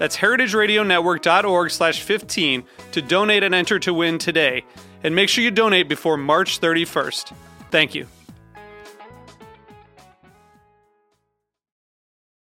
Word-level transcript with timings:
That's 0.00 0.16
heritageradionetwork.org 0.16 1.70
slash 1.70 2.00
15 2.02 2.64
to 2.92 3.02
donate 3.02 3.42
and 3.42 3.54
enter 3.54 3.78
to 3.80 3.92
win 3.92 4.16
today. 4.16 4.64
And 5.04 5.14
make 5.14 5.28
sure 5.28 5.44
you 5.44 5.50
donate 5.50 5.90
before 5.90 6.16
March 6.16 6.58
31st. 6.58 7.34
Thank 7.70 7.94
you. 7.94 8.06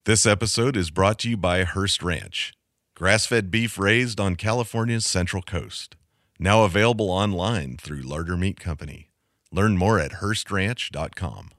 This 0.04 0.24
episode 0.24 0.76
is 0.76 0.90
brought 0.92 1.18
to 1.20 1.30
you 1.30 1.36
by 1.36 1.64
Hearst 1.64 2.04
Ranch, 2.04 2.52
grass 2.94 3.26
fed 3.26 3.50
beef 3.50 3.76
raised 3.76 4.20
on 4.20 4.36
California's 4.36 5.04
Central 5.04 5.42
Coast. 5.42 5.96
Now 6.38 6.62
available 6.62 7.10
online 7.10 7.76
through 7.76 8.02
Larder 8.02 8.36
Meat 8.36 8.60
Company. 8.60 9.10
Learn 9.50 9.76
more 9.76 9.98
at 9.98 10.12
HearstRanch.com. 10.12 11.50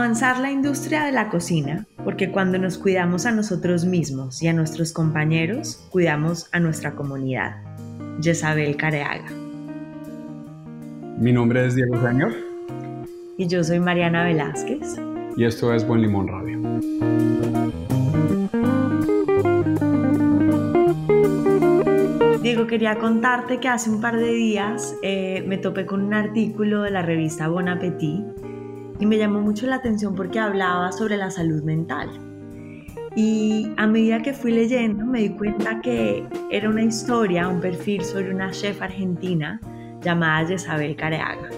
Avanzar 0.00 0.40
la 0.40 0.50
industria 0.50 1.04
de 1.04 1.12
la 1.12 1.28
cocina, 1.28 1.86
porque 2.04 2.30
cuando 2.32 2.56
nos 2.56 2.78
cuidamos 2.78 3.26
a 3.26 3.32
nosotros 3.32 3.84
mismos 3.84 4.42
y 4.42 4.48
a 4.48 4.54
nuestros 4.54 4.94
compañeros, 4.94 5.86
cuidamos 5.90 6.48
a 6.52 6.58
nuestra 6.58 6.92
comunidad. 6.92 7.56
Jezabel 8.22 8.78
Careaga. 8.78 9.30
Mi 11.18 11.34
nombre 11.34 11.66
es 11.66 11.74
Diego 11.74 12.00
Señor. 12.00 12.32
Y 13.36 13.46
yo 13.46 13.62
soy 13.62 13.78
Mariana 13.78 14.24
Velázquez. 14.24 14.96
Y 15.36 15.44
esto 15.44 15.74
es 15.74 15.86
Buen 15.86 16.00
Limón 16.00 16.28
Radio. 16.28 16.60
Diego, 22.40 22.66
quería 22.66 22.96
contarte 22.96 23.60
que 23.60 23.68
hace 23.68 23.90
un 23.90 24.00
par 24.00 24.16
de 24.16 24.32
días 24.32 24.96
eh, 25.02 25.44
me 25.46 25.58
topé 25.58 25.84
con 25.84 26.00
un 26.00 26.14
artículo 26.14 26.84
de 26.84 26.90
la 26.90 27.02
revista 27.02 27.48
Bon 27.48 27.68
Appetit 27.68 28.24
y 29.00 29.06
me 29.06 29.16
llamó 29.16 29.40
mucho 29.40 29.66
la 29.66 29.76
atención 29.76 30.14
porque 30.14 30.38
hablaba 30.38 30.92
sobre 30.92 31.16
la 31.16 31.30
salud 31.30 31.62
mental. 31.62 32.08
Y 33.16 33.72
a 33.76 33.86
medida 33.86 34.22
que 34.22 34.32
fui 34.32 34.52
leyendo 34.52 35.04
me 35.04 35.20
di 35.20 35.30
cuenta 35.30 35.80
que 35.80 36.24
era 36.50 36.68
una 36.68 36.84
historia, 36.84 37.48
un 37.48 37.60
perfil 37.60 38.04
sobre 38.04 38.32
una 38.32 38.52
chef 38.52 38.80
argentina 38.80 39.60
llamada 40.02 40.46
Jezabel 40.46 40.94
Careaga. 40.94 41.48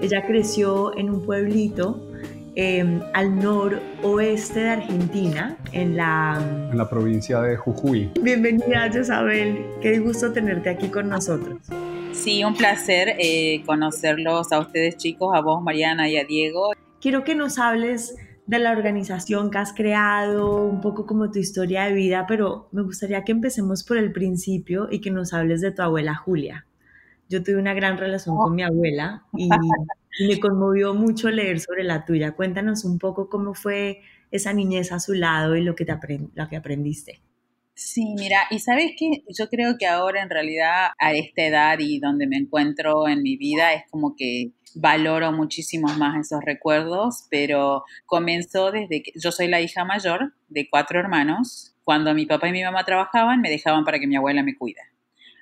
Ella 0.00 0.24
creció 0.26 0.96
en 0.96 1.10
un 1.10 1.24
pueblito 1.24 2.06
eh, 2.54 3.00
al 3.14 3.36
noroeste 3.36 4.60
de 4.60 4.68
Argentina, 4.68 5.56
en 5.72 5.96
la... 5.96 6.38
En 6.70 6.78
la 6.78 6.88
provincia 6.88 7.40
de 7.40 7.56
Jujuy. 7.56 8.10
Bienvenida, 8.22 8.90
Jezabel. 8.92 9.66
Qué 9.80 9.98
gusto 9.98 10.32
tenerte 10.32 10.70
aquí 10.70 10.88
con 10.88 11.08
nosotros. 11.08 11.58
Sí, 12.16 12.42
un 12.42 12.54
placer 12.54 13.14
eh, 13.20 13.62
conocerlos 13.66 14.50
a 14.50 14.58
ustedes 14.58 14.96
chicos, 14.96 15.32
a 15.34 15.40
vos 15.40 15.62
Mariana 15.62 16.08
y 16.08 16.16
a 16.16 16.24
Diego. 16.24 16.72
Quiero 17.00 17.22
que 17.22 17.34
nos 17.34 17.58
hables 17.58 18.16
de 18.46 18.58
la 18.58 18.72
organización 18.72 19.50
que 19.50 19.58
has 19.58 19.72
creado, 19.72 20.64
un 20.64 20.80
poco 20.80 21.06
como 21.06 21.30
tu 21.30 21.38
historia 21.38 21.84
de 21.84 21.92
vida, 21.92 22.24
pero 22.26 22.68
me 22.72 22.82
gustaría 22.82 23.22
que 23.22 23.32
empecemos 23.32 23.84
por 23.84 23.98
el 23.98 24.12
principio 24.12 24.88
y 24.90 25.00
que 25.00 25.10
nos 25.10 25.32
hables 25.32 25.60
de 25.60 25.72
tu 25.72 25.82
abuela 25.82 26.14
Julia. 26.14 26.66
Yo 27.28 27.42
tuve 27.42 27.56
una 27.56 27.74
gran 27.74 27.98
relación 27.98 28.36
con 28.36 28.54
mi 28.54 28.62
abuela 28.62 29.24
y, 29.36 29.48
me 29.48 30.40
conmovió 30.40 30.94
mucho 30.94 31.30
leer 31.30 31.60
sobre 31.60 31.84
la 31.84 32.04
tuya. 32.04 32.32
Cuéntanos 32.32 32.84
un 32.84 32.98
poco 32.98 33.28
cómo 33.28 33.52
fue 33.52 34.00
esa 34.30 34.52
niñez 34.52 34.90
a 34.90 35.00
su 35.00 35.12
lado 35.12 35.54
y 35.54 35.62
lo 35.62 35.74
que, 35.74 35.84
te 35.84 35.94
lo 36.34 36.48
que 36.48 36.56
aprendiste. 36.56 37.20
Sí, 37.78 38.14
mira, 38.18 38.46
y 38.50 38.58
sabes 38.60 38.92
que 38.98 39.22
yo 39.28 39.48
creo 39.50 39.76
que 39.78 39.86
ahora 39.86 40.22
en 40.22 40.30
realidad 40.30 40.92
a 40.98 41.12
esta 41.12 41.42
edad 41.42 41.78
y 41.78 42.00
donde 42.00 42.26
me 42.26 42.38
encuentro 42.38 43.06
en 43.06 43.22
mi 43.22 43.36
vida 43.36 43.74
es 43.74 43.82
como 43.90 44.16
que 44.16 44.52
valoro 44.74 45.30
muchísimo 45.32 45.88
más 45.98 46.18
esos 46.18 46.42
recuerdos, 46.42 47.26
pero 47.30 47.84
comenzó 48.06 48.72
desde 48.72 49.02
que 49.02 49.12
yo 49.14 49.30
soy 49.30 49.48
la 49.48 49.60
hija 49.60 49.84
mayor 49.84 50.32
de 50.48 50.68
cuatro 50.70 50.98
hermanos. 50.98 51.74
Cuando 51.84 52.14
mi 52.14 52.24
papá 52.24 52.48
y 52.48 52.52
mi 52.52 52.62
mamá 52.62 52.82
trabajaban, 52.84 53.42
me 53.42 53.50
dejaban 53.50 53.84
para 53.84 53.98
que 53.98 54.06
mi 54.06 54.16
abuela 54.16 54.42
me 54.42 54.56
cuide. 54.56 54.80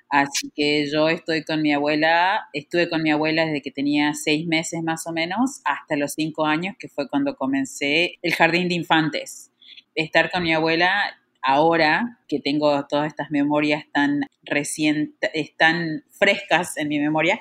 Así 0.09 0.51
que 0.55 0.89
yo 0.91 1.07
estoy 1.09 1.43
con 1.45 1.61
mi 1.61 1.73
abuela, 1.73 2.47
estuve 2.53 2.89
con 2.89 3.01
mi 3.01 3.11
abuela 3.11 3.45
desde 3.45 3.61
que 3.61 3.71
tenía 3.71 4.13
seis 4.13 4.45
meses 4.45 4.83
más 4.83 5.07
o 5.07 5.13
menos 5.13 5.61
hasta 5.65 5.95
los 5.95 6.13
cinco 6.13 6.45
años, 6.45 6.75
que 6.77 6.89
fue 6.89 7.09
cuando 7.09 7.35
comencé 7.37 8.19
el 8.21 8.33
jardín 8.35 8.67
de 8.67 8.75
infantes. 8.75 9.51
Estar 9.95 10.29
con 10.31 10.43
mi 10.43 10.53
abuela 10.53 11.17
ahora 11.45 12.19
que 12.27 12.39
tengo 12.39 12.85
todas 12.87 13.07
estas 13.07 13.29
memorias 13.29 13.85
tan 13.93 14.21
recientes, 14.41 15.55
tan 15.57 16.03
frescas 16.09 16.75
en 16.77 16.87
mi 16.87 16.99
memoria, 16.99 17.39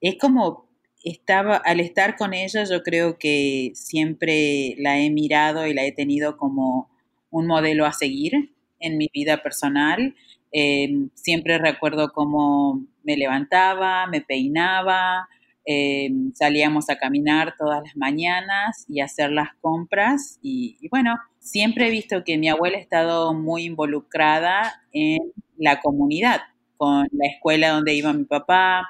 es 0.00 0.16
como 0.18 0.68
estaba, 1.04 1.56
al 1.56 1.78
estar 1.80 2.16
con 2.16 2.34
ella, 2.34 2.64
yo 2.64 2.82
creo 2.82 3.16
que 3.16 3.70
siempre 3.74 4.74
la 4.78 4.98
he 4.98 5.10
mirado 5.10 5.66
y 5.66 5.74
la 5.74 5.84
he 5.84 5.92
tenido 5.92 6.36
como 6.36 6.90
un 7.30 7.46
modelo 7.46 7.86
a 7.86 7.92
seguir 7.92 8.52
en 8.80 8.98
mi 8.98 9.08
vida 9.12 9.42
personal. 9.42 10.16
Eh, 10.50 11.08
siempre 11.14 11.58
recuerdo 11.58 12.10
cómo 12.12 12.84
me 13.04 13.16
levantaba, 13.16 14.06
me 14.08 14.20
peinaba, 14.20 15.28
eh, 15.66 16.10
salíamos 16.34 16.90
a 16.90 16.96
caminar 16.98 17.54
todas 17.58 17.82
las 17.82 17.96
mañanas 17.96 18.84
y 18.88 19.00
hacer 19.00 19.30
las 19.30 19.48
compras 19.60 20.38
y, 20.42 20.76
bueno, 20.90 21.16
siempre 21.38 21.88
he 21.88 21.90
visto 21.90 22.22
que 22.24 22.36
mi 22.38 22.48
abuela 22.48 22.76
ha 22.76 22.80
estado 22.80 23.32
muy 23.34 23.64
involucrada 23.64 24.82
en 24.92 25.18
la 25.56 25.80
comunidad, 25.80 26.40
con 26.76 27.06
la 27.12 27.28
escuela 27.28 27.70
donde 27.70 27.94
iba 27.94 28.12
mi 28.12 28.24
papá. 28.24 28.86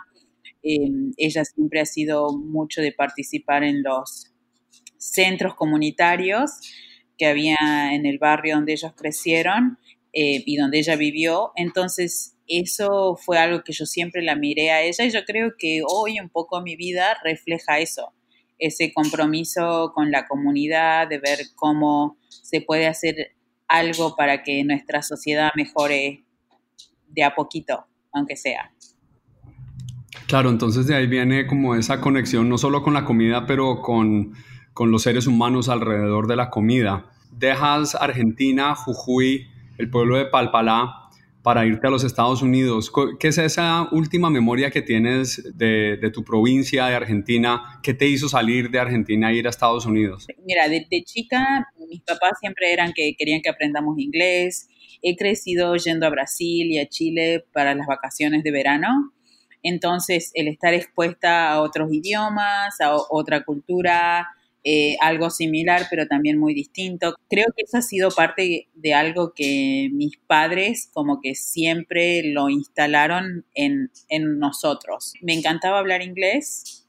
Eh, 0.62 0.90
ella 1.16 1.44
siempre 1.44 1.80
ha 1.80 1.86
sido 1.86 2.36
mucho 2.36 2.80
de 2.80 2.92
participar 2.92 3.64
en 3.64 3.82
los 3.82 4.32
centros 4.96 5.54
comunitarios 5.54 6.50
que 7.18 7.26
había 7.26 7.56
en 7.92 8.06
el 8.06 8.18
barrio 8.18 8.56
donde 8.56 8.72
ellos 8.72 8.92
crecieron 8.96 9.78
eh, 10.12 10.42
y 10.46 10.56
donde 10.56 10.78
ella 10.78 10.96
vivió. 10.96 11.52
Entonces, 11.56 12.33
eso 12.46 13.16
fue 13.16 13.38
algo 13.38 13.62
que 13.62 13.72
yo 13.72 13.86
siempre 13.86 14.22
la 14.22 14.36
miré 14.36 14.70
a 14.70 14.82
ella 14.82 15.04
y 15.04 15.10
yo 15.10 15.24
creo 15.24 15.54
que 15.58 15.82
hoy 15.86 16.20
un 16.20 16.28
poco 16.28 16.60
mi 16.60 16.76
vida 16.76 17.16
refleja 17.24 17.78
eso, 17.78 18.12
ese 18.58 18.92
compromiso 18.92 19.92
con 19.94 20.10
la 20.10 20.26
comunidad, 20.26 21.08
de 21.08 21.18
ver 21.18 21.38
cómo 21.54 22.18
se 22.28 22.60
puede 22.60 22.86
hacer 22.86 23.34
algo 23.68 24.14
para 24.16 24.42
que 24.42 24.62
nuestra 24.64 25.02
sociedad 25.02 25.50
mejore 25.56 26.24
de 27.08 27.24
a 27.24 27.34
poquito, 27.34 27.86
aunque 28.12 28.36
sea. 28.36 28.72
Claro, 30.26 30.50
entonces 30.50 30.86
de 30.86 30.94
ahí 30.94 31.06
viene 31.06 31.46
como 31.46 31.74
esa 31.74 32.00
conexión 32.00 32.48
no 32.48 32.58
solo 32.58 32.82
con 32.82 32.94
la 32.94 33.04
comida, 33.04 33.46
pero 33.46 33.82
con, 33.82 34.34
con 34.72 34.90
los 34.90 35.02
seres 35.02 35.26
humanos 35.26 35.68
alrededor 35.68 36.26
de 36.26 36.36
la 36.36 36.50
comida. 36.50 37.10
Dejas 37.30 37.94
Argentina, 37.94 38.74
Jujuy, 38.74 39.48
el 39.78 39.90
pueblo 39.90 40.16
de 40.16 40.26
Palpalá, 40.26 41.03
para 41.44 41.66
irte 41.66 41.86
a 41.86 41.90
los 41.90 42.04
Estados 42.04 42.40
Unidos. 42.40 42.90
¿Qué 43.20 43.28
es 43.28 43.36
esa 43.36 43.86
última 43.92 44.30
memoria 44.30 44.70
que 44.70 44.80
tienes 44.80 45.42
de, 45.54 46.10
tu 46.10 46.24
provincia, 46.24 46.86
de 46.86 46.94
Argentina? 46.94 47.80
¿Qué 47.82 47.92
te 47.92 48.06
hizo 48.06 48.30
salir 48.30 48.70
de 48.70 48.78
Argentina 48.80 49.30
e 49.30 49.34
ir 49.34 49.46
a 49.46 49.50
Estados 49.50 49.84
Unidos? 49.84 50.26
Mira, 50.42 50.70
desde 50.70 51.04
chica 51.04 51.68
mis 51.86 52.00
papás 52.00 52.38
siempre 52.40 52.72
eran 52.72 52.94
que 52.94 53.14
querían 53.18 53.42
que 53.42 53.50
aprendamos 53.50 53.98
inglés. 53.98 54.68
He 55.02 55.16
crecido 55.16 55.76
yendo 55.76 56.06
a 56.06 56.10
Brasil 56.10 56.66
y 56.70 56.78
a 56.78 56.88
Chile 56.88 57.44
para 57.52 57.74
las 57.74 57.86
vacaciones 57.86 58.42
de 58.42 58.50
verano. 58.50 59.12
Entonces, 59.62 60.30
el 60.32 60.48
estar 60.48 60.72
expuesta 60.72 61.52
a 61.52 61.60
otros 61.60 61.92
idiomas, 61.92 62.80
a 62.80 62.96
otra 63.10 63.44
cultura, 63.44 64.28
eh, 64.66 64.96
algo 65.02 65.28
similar, 65.28 65.86
pero 65.90 66.06
también 66.06 66.38
muy 66.38 66.54
distinto. 66.54 67.14
Creo 67.28 67.44
que 67.54 67.64
eso 67.64 67.76
ha 67.76 67.82
sido 67.82 68.10
parte 68.10 68.68
de 68.72 68.94
algo 68.94 69.34
que 69.34 69.90
mis 69.92 70.16
padres 70.16 70.88
como 70.94 71.20
que 71.20 71.34
siempre 71.34 72.22
lo 72.32 72.48
instalaron 72.48 73.44
en, 73.54 73.90
nosotros. 74.38 75.12
Me 75.20 75.34
encantaba 75.34 75.78
hablar 75.78 76.00
inglés, 76.00 76.88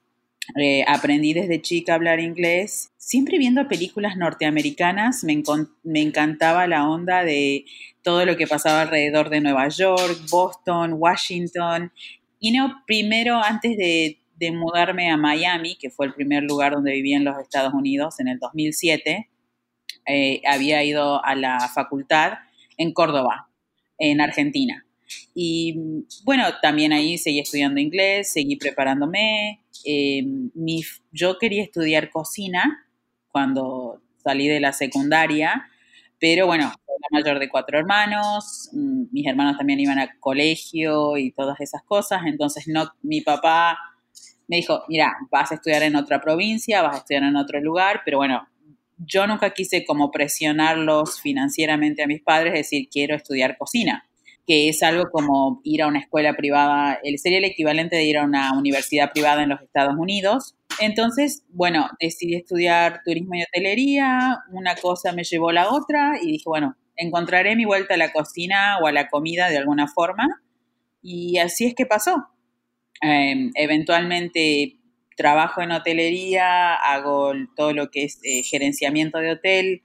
eh, 0.57 0.85
aprendí 0.87 1.33
desde 1.33 1.61
chica 1.61 1.91
a 1.91 1.95
hablar 1.95 2.21
inglés. 2.21 2.91
Siempre 2.95 3.37
viendo 3.37 3.67
películas 3.67 4.15
norteamericanas 4.15 5.25
me, 5.25 5.43
me 5.83 6.01
encantaba 6.01 6.67
la 6.67 6.87
onda 6.89 7.25
de 7.25 7.65
todo 8.03 8.25
lo 8.25 8.37
que 8.37 8.47
pasaba 8.47 8.83
alrededor 8.83 9.29
de 9.29 9.41
Nueva 9.41 9.67
York, 9.67 10.17
Boston, 10.29 10.93
Washington. 10.93 11.91
Y 12.39 12.51
no, 12.51 12.83
primero, 12.87 13.43
antes 13.43 13.75
de 13.75 14.19
de 14.35 14.51
mudarme 14.51 15.11
a 15.11 15.17
Miami, 15.17 15.75
que 15.75 15.89
fue 15.89 16.05
el 16.05 16.13
primer 16.13 16.43
lugar 16.43 16.73
donde 16.73 16.91
viví 16.91 17.13
en 17.13 17.25
los 17.25 17.37
Estados 17.39 17.73
Unidos 17.73 18.19
en 18.19 18.27
el 18.27 18.39
2007, 18.39 19.29
eh, 20.07 20.41
había 20.47 20.83
ido 20.83 21.23
a 21.23 21.35
la 21.35 21.59
facultad 21.73 22.33
en 22.77 22.93
Córdoba, 22.93 23.49
en 23.97 24.21
Argentina. 24.21 24.85
Y 25.33 26.05
bueno, 26.23 26.45
también 26.61 26.93
ahí 26.93 27.17
seguí 27.17 27.39
estudiando 27.39 27.79
inglés, 27.79 28.31
seguí 28.31 28.55
preparándome. 28.55 29.61
Eh, 29.85 30.25
yo 31.11 31.37
quería 31.37 31.63
estudiar 31.63 32.09
cocina 32.09 32.87
cuando 33.29 34.01
salí 34.23 34.47
de 34.47 34.59
la 34.59 34.73
secundaria, 34.73 35.67
pero 36.19 36.47
bueno, 36.47 36.69
soy 36.69 36.95
la 37.01 37.19
mayor 37.19 37.39
de 37.39 37.49
cuatro 37.49 37.77
hermanos, 37.77 38.69
mm, 38.73 39.03
mis 39.11 39.27
hermanos 39.27 39.57
también 39.57 39.79
iban 39.79 39.99
a 39.99 40.17
colegio 40.19 41.17
y 41.17 41.31
todas 41.31 41.59
esas 41.61 41.83
cosas, 41.83 42.21
entonces 42.25 42.67
no, 42.67 42.91
mi 43.03 43.21
papá 43.21 43.77
me 44.47 44.57
dijo, 44.57 44.83
mira, 44.87 45.13
vas 45.31 45.51
a 45.51 45.55
estudiar 45.55 45.83
en 45.83 45.95
otra 45.95 46.21
provincia, 46.21 46.81
vas 46.81 46.95
a 46.95 46.97
estudiar 46.99 47.23
en 47.23 47.35
otro 47.35 47.59
lugar, 47.61 48.01
pero 48.05 48.17
bueno, 48.17 48.47
yo 48.97 49.27
nunca 49.27 49.51
quise 49.51 49.85
como 49.85 50.11
presionarlos 50.11 51.19
financieramente 51.19 52.03
a 52.03 52.07
mis 52.07 52.21
padres, 52.21 52.53
decir, 52.53 52.87
quiero 52.89 53.15
estudiar 53.15 53.57
cocina, 53.57 54.07
que 54.47 54.69
es 54.69 54.83
algo 54.83 55.09
como 55.11 55.61
ir 55.63 55.81
a 55.81 55.87
una 55.87 55.99
escuela 55.99 56.35
privada, 56.35 56.99
sería 57.17 57.39
el 57.39 57.45
equivalente 57.45 57.95
de 57.95 58.05
ir 58.05 58.17
a 58.17 58.23
una 58.23 58.57
universidad 58.57 59.11
privada 59.11 59.43
en 59.43 59.49
los 59.49 59.61
Estados 59.61 59.95
Unidos. 59.97 60.55
Entonces, 60.79 61.43
bueno, 61.49 61.89
decidí 61.99 62.35
estudiar 62.35 63.01
turismo 63.03 63.35
y 63.35 63.43
hotelería, 63.43 64.43
una 64.51 64.75
cosa 64.75 65.11
me 65.11 65.23
llevó 65.23 65.49
a 65.49 65.53
la 65.53 65.69
otra 65.69 66.19
y 66.21 66.31
dije, 66.31 66.43
bueno, 66.45 66.75
encontraré 66.95 67.55
mi 67.55 67.65
vuelta 67.65 67.95
a 67.95 67.97
la 67.97 68.13
cocina 68.13 68.77
o 68.81 68.87
a 68.87 68.91
la 68.91 69.09
comida 69.09 69.49
de 69.49 69.57
alguna 69.57 69.87
forma. 69.87 70.41
Y 71.01 71.37
así 71.37 71.65
es 71.65 71.75
que 71.75 71.85
pasó. 71.85 72.27
Em, 73.01 73.51
eventualmente 73.55 74.77
trabajo 75.17 75.61
en 75.61 75.71
hotelería, 75.71 76.75
hago 76.75 77.33
todo 77.55 77.73
lo 77.73 77.89
que 77.89 78.03
es 78.05 78.19
eh, 78.23 78.43
gerenciamiento 78.43 79.19
de 79.19 79.31
hotel, 79.31 79.83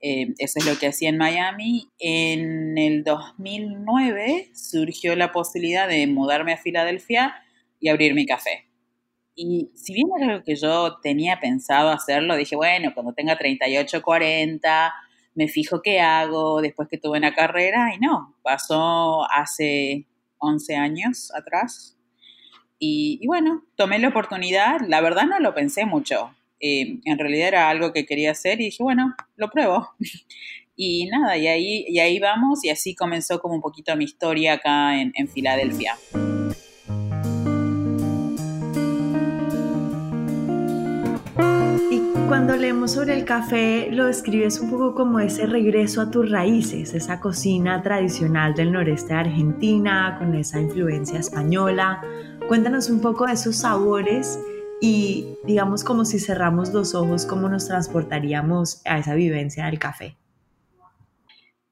em, 0.00 0.34
eso 0.38 0.58
es 0.60 0.66
lo 0.66 0.78
que 0.78 0.88
hacía 0.88 1.08
en 1.08 1.18
Miami. 1.18 1.88
En 1.98 2.78
el 2.78 3.04
2009 3.04 4.50
surgió 4.54 5.16
la 5.16 5.32
posibilidad 5.32 5.88
de 5.88 6.06
mudarme 6.06 6.52
a 6.52 6.56
Filadelfia 6.58 7.34
y 7.80 7.88
abrir 7.88 8.14
mi 8.14 8.26
café. 8.26 8.68
Y 9.34 9.70
si 9.74 9.94
bien 9.94 10.08
era 10.20 10.34
lo 10.34 10.44
que 10.44 10.56
yo 10.56 10.98
tenía 11.00 11.38
pensado 11.40 11.90
hacerlo, 11.90 12.36
dije, 12.36 12.56
bueno, 12.56 12.92
cuando 12.94 13.12
tenga 13.12 13.38
38, 13.38 14.02
40, 14.02 14.92
me 15.34 15.48
fijo 15.48 15.80
qué 15.82 16.00
hago 16.00 16.60
después 16.60 16.88
que 16.88 16.98
tuve 16.98 17.18
una 17.18 17.34
carrera. 17.34 17.94
Y 17.94 17.98
no, 18.00 18.36
pasó 18.42 19.30
hace 19.30 20.06
11 20.38 20.76
años 20.76 21.32
atrás. 21.34 21.97
Y, 22.80 23.26
bueno, 23.26 23.64
tomé 23.76 23.98
la 23.98 24.08
oportunidad, 24.08 24.80
la 24.86 25.00
verdad 25.00 25.24
no 25.24 25.40
lo 25.40 25.54
pensé 25.54 25.84
mucho. 25.84 26.34
Eh, 26.60 27.00
en 27.04 27.18
realidad 27.18 27.48
era 27.48 27.70
algo 27.70 27.92
que 27.92 28.06
quería 28.06 28.30
hacer 28.30 28.60
y 28.60 28.66
dije, 28.66 28.82
bueno, 28.82 29.14
lo 29.36 29.50
pruebo. 29.50 29.90
y 30.76 31.06
nada, 31.06 31.36
y 31.36 31.48
ahí, 31.48 31.84
y 31.88 31.98
ahí 31.98 32.20
vamos 32.20 32.64
y 32.64 32.70
así 32.70 32.94
comenzó 32.94 33.40
como 33.40 33.54
un 33.54 33.60
poquito 33.60 33.96
mi 33.96 34.04
historia 34.04 34.54
acá 34.54 35.00
en, 35.00 35.12
en 35.16 35.28
Filadelfia. 35.28 35.96
Y 41.90 42.00
cuando 42.28 42.56
leemos 42.56 42.92
sobre 42.92 43.14
el 43.14 43.24
café, 43.24 43.88
lo 43.90 44.06
describes 44.06 44.60
un 44.60 44.70
poco 44.70 44.94
como 44.94 45.18
ese 45.18 45.46
regreso 45.46 46.00
a 46.00 46.10
tus 46.12 46.30
raíces, 46.30 46.94
esa 46.94 47.18
cocina 47.18 47.82
tradicional 47.82 48.54
del 48.54 48.70
noreste 48.70 49.14
de 49.14 49.20
Argentina, 49.20 50.14
con 50.20 50.36
esa 50.36 50.60
influencia 50.60 51.18
española. 51.18 52.02
Cuéntanos 52.48 52.88
un 52.88 53.02
poco 53.02 53.26
de 53.26 53.34
esos 53.34 53.56
sabores 53.56 54.38
y 54.80 55.34
digamos 55.44 55.84
como 55.84 56.06
si 56.06 56.18
cerramos 56.18 56.72
los 56.72 56.94
ojos, 56.94 57.26
cómo 57.26 57.46
nos 57.50 57.68
transportaríamos 57.68 58.80
a 58.86 58.98
esa 58.98 59.14
vivencia 59.14 59.66
del 59.66 59.78
café. 59.78 60.16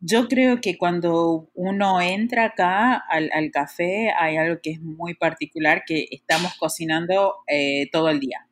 Yo 0.01 0.29
creo 0.29 0.61
que 0.61 0.77
cuando 0.77 1.49
uno 1.55 2.03
entra 2.03 2.45
acá 2.45 3.03
al, 3.09 3.51
café 3.51 4.11
hay 4.11 4.37
algo 4.37 4.61
que 4.63 4.73
es 4.73 4.83
muy 4.83 5.15
particular, 5.15 5.83
que 5.87 6.09
estamos 6.11 6.55
cocinando 6.59 7.37
eh, 7.47 7.89
todo 7.91 8.11
el 8.11 8.21
día. 8.21 8.47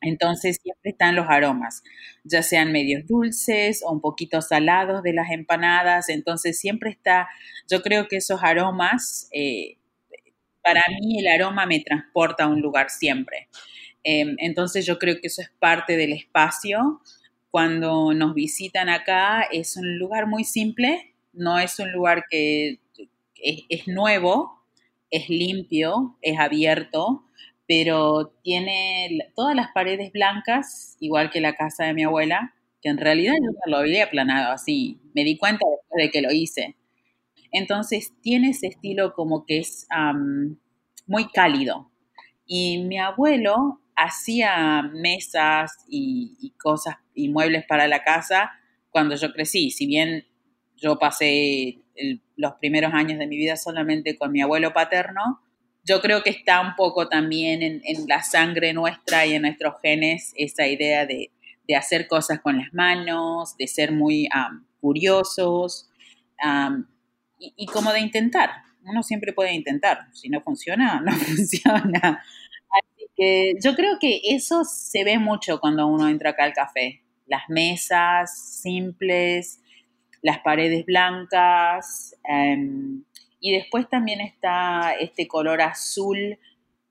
Entonces 0.00 0.58
siempre 0.62 0.92
están 0.92 1.16
los 1.16 1.26
aromas, 1.28 1.82
ya 2.22 2.44
sean 2.44 2.70
medios 2.70 3.04
dulces 3.08 3.82
o 3.84 3.90
un 3.90 4.00
poquito 4.00 4.42
salados 4.42 5.02
de 5.02 5.12
las 5.12 5.32
empanadas. 5.32 6.08
Entonces 6.08 6.60
siempre 6.60 6.90
está, 6.90 7.28
yo 7.68 7.82
creo 7.82 8.06
que 8.06 8.18
esos 8.18 8.44
aromas 8.44 9.28
eh, 9.32 9.77
para 10.68 10.84
mí 11.00 11.18
el 11.18 11.28
aroma 11.28 11.64
me 11.64 11.80
transporta 11.80 12.44
a 12.44 12.48
un 12.48 12.60
lugar 12.60 12.90
siempre. 12.90 13.48
Em, 14.04 14.36
entonces 14.38 14.84
yo 14.84 14.98
creo 14.98 15.18
que 15.18 15.28
eso 15.28 15.40
es 15.40 15.50
parte 15.58 15.96
del 15.96 16.12
espacio. 16.12 17.00
Cuando 17.50 18.12
nos 18.12 18.34
visitan 18.34 18.90
acá 18.90 19.48
es 19.50 19.78
un 19.78 19.98
lugar 19.98 20.26
muy 20.26 20.44
simple, 20.44 21.14
no 21.32 21.58
es 21.58 21.78
un 21.78 21.90
lugar 21.90 22.24
que 22.28 22.80
es, 23.36 23.88
nuevo, 23.88 24.62
es 25.10 25.30
limpio, 25.30 26.18
es 26.20 26.38
abierto, 26.38 27.24
pero 27.66 28.34
tiene 28.42 29.30
todas 29.34 29.56
las 29.56 29.68
paredes 29.72 30.12
blancas, 30.12 30.96
igual 31.00 31.30
que 31.30 31.40
la 31.40 31.54
casa 31.54 31.86
de 31.86 31.94
mi 31.94 32.04
abuela, 32.04 32.54
que 32.82 32.90
en 32.90 32.98
realidad 32.98 33.34
yo 33.36 33.52
no 33.52 33.72
lo 33.72 33.78
había 33.78 34.04
aplanado 34.04 34.52
así. 34.52 35.00
Me 35.14 35.24
di 35.24 35.38
cuenta 35.38 35.64
después 35.66 36.04
de 36.04 36.10
que 36.10 36.20
lo 36.20 36.30
hice. 36.30 36.76
Entonces 37.52 38.12
tiene 38.20 38.50
ese 38.50 38.68
estilo 38.68 39.14
como 39.14 39.44
que 39.46 39.58
es 39.58 39.86
muy 41.06 41.28
cálido. 41.28 41.90
Y 42.46 42.84
mi 42.84 42.98
abuelo 42.98 43.80
hacía 43.96 44.82
mesas 44.82 45.72
y, 45.88 46.54
cosas 46.58 46.96
y 47.14 47.28
muebles 47.28 47.64
para 47.66 47.88
la 47.88 48.02
casa 48.04 48.52
cuando 48.90 49.16
yo 49.16 49.32
crecí. 49.32 49.70
Si 49.70 49.86
bien 49.86 50.26
yo 50.76 50.98
pasé 50.98 51.78
los 52.36 52.52
primeros 52.54 52.94
años 52.94 53.18
de 53.18 53.26
mi 53.26 53.36
vida 53.36 53.56
solamente 53.56 54.16
con 54.16 54.30
mi 54.30 54.40
abuelo 54.40 54.72
paterno, 54.72 55.40
yo 55.84 56.00
creo 56.00 56.22
que 56.22 56.30
está 56.30 56.60
un 56.60 56.76
poco 56.76 57.08
también 57.08 57.62
en, 57.62 57.82
la 58.06 58.22
sangre 58.22 58.72
nuestra 58.72 59.26
y 59.26 59.34
en 59.34 59.42
nuestros 59.42 59.74
genes 59.82 60.32
esa 60.36 60.66
idea 60.66 61.06
de, 61.06 61.30
hacer 61.76 62.08
cosas 62.08 62.40
con 62.40 62.56
las 62.56 62.72
manos, 62.72 63.56
de 63.58 63.66
ser 63.66 63.92
muy 63.92 64.26
curiosos 64.80 65.90
y, 67.38 67.66
como 67.66 67.92
de 67.92 68.00
intentar. 68.00 68.50
Uno 68.84 69.02
siempre 69.02 69.32
puede 69.32 69.54
intentar. 69.54 70.08
Si 70.12 70.28
no 70.28 70.40
funciona, 70.40 71.00
no 71.04 71.12
funciona. 71.12 72.22
Así 72.70 73.06
que 73.16 73.54
yo 73.62 73.74
creo 73.74 73.98
que 74.00 74.20
eso 74.24 74.64
se 74.64 75.04
ve 75.04 75.18
mucho 75.18 75.60
cuando 75.60 75.86
uno 75.86 76.08
entra 76.08 76.30
acá 76.30 76.44
al 76.44 76.52
café. 76.52 77.02
Las 77.26 77.42
mesas 77.48 78.60
simples, 78.62 79.60
las 80.22 80.38
paredes 80.40 80.84
blancas. 80.86 82.14
Em, 82.24 83.04
y 83.40 83.52
después 83.52 83.88
también 83.88 84.20
está 84.20 84.94
este 84.98 85.28
color 85.28 85.62
azul 85.62 86.38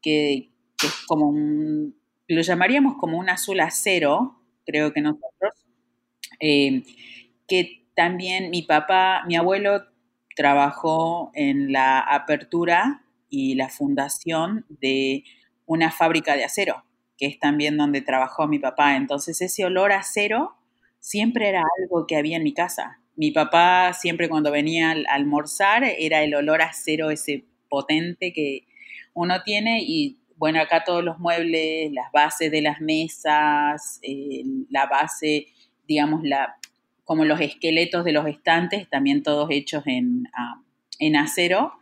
que, 0.01 0.51
es 0.83 0.93
como 1.07 1.29
un, 1.29 1.99
lo 2.27 2.41
llamaríamos 2.41 2.97
como 2.97 3.17
un 3.17 3.29
azul 3.29 3.59
acero, 3.59 4.41
creo 4.65 4.93
que 4.93 5.01
nosotros, 5.01 5.53
em, 6.39 6.83
que 7.47 7.87
también 7.95 8.51
mi 8.51 8.61
papá, 8.61 9.23
mi 9.27 9.35
abuelo 9.35 9.83
trabajó 10.37 11.31
en 11.33 11.71
la 11.71 11.99
apertura 11.99 13.03
y 13.27 13.55
la 13.55 13.69
fundación 13.69 14.65
de 14.69 15.23
una 15.65 15.91
fábrica 15.91 16.35
de 16.35 16.45
acero, 16.45 16.85
que 17.17 17.25
es 17.25 17.39
también 17.39 17.75
donde 17.75 18.01
trabajó 18.01 18.47
mi 18.47 18.59
papá. 18.59 18.95
Entonces 18.95 19.41
ese 19.41 19.65
olor 19.65 19.91
a 19.91 20.01
acero 20.01 20.55
siempre 20.99 21.49
era 21.49 21.63
algo 21.81 22.05
que 22.05 22.15
había 22.15 22.37
en 22.37 22.43
mi 22.43 22.53
casa. 22.53 22.99
Mi 23.15 23.31
papá 23.31 23.93
siempre 23.93 24.29
cuando 24.29 24.51
venía 24.51 24.91
a 24.91 25.15
almorzar 25.15 25.83
era 25.83 26.21
el 26.21 26.35
olor 26.35 26.61
a 26.61 26.65
acero 26.67 27.09
ese 27.09 27.43
potente 27.67 28.31
que 28.31 28.67
uno 29.15 29.41
tiene 29.41 29.81
y 29.81 30.19
bueno, 30.35 30.61
acá 30.61 30.83
todos 30.83 31.03
los 31.03 31.17
muebles, 31.17 31.91
las 31.93 32.11
bases 32.11 32.51
de 32.51 32.61
las 32.61 32.79
mesas, 32.79 33.99
la 34.69 34.85
base, 34.85 35.47
digamos, 35.87 36.21
la, 36.23 36.57
como 37.07 37.25
los 37.25 37.41
esqueletos 37.41 38.05
de 38.05 38.11
los 38.11 38.27
estantes, 38.27 38.87
también 38.89 39.23
todos 39.23 39.49
hechos 39.49 39.83
ah, 40.33 40.61
en, 40.99 41.15
acero. 41.15 41.73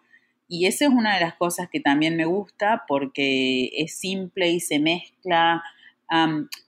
Y 0.47 0.67
esa 0.67 0.85
es 0.85 0.91
una 0.91 1.15
de 1.15 1.21
las 1.21 1.33
cosas 1.33 1.67
que 1.69 1.81
también 1.81 2.15
me 2.15 2.25
gusta 2.25 2.85
porque 2.87 3.71
es 3.75 3.97
simple 3.97 4.49
y 4.49 4.61
se 4.61 4.79
mezcla 4.79 5.61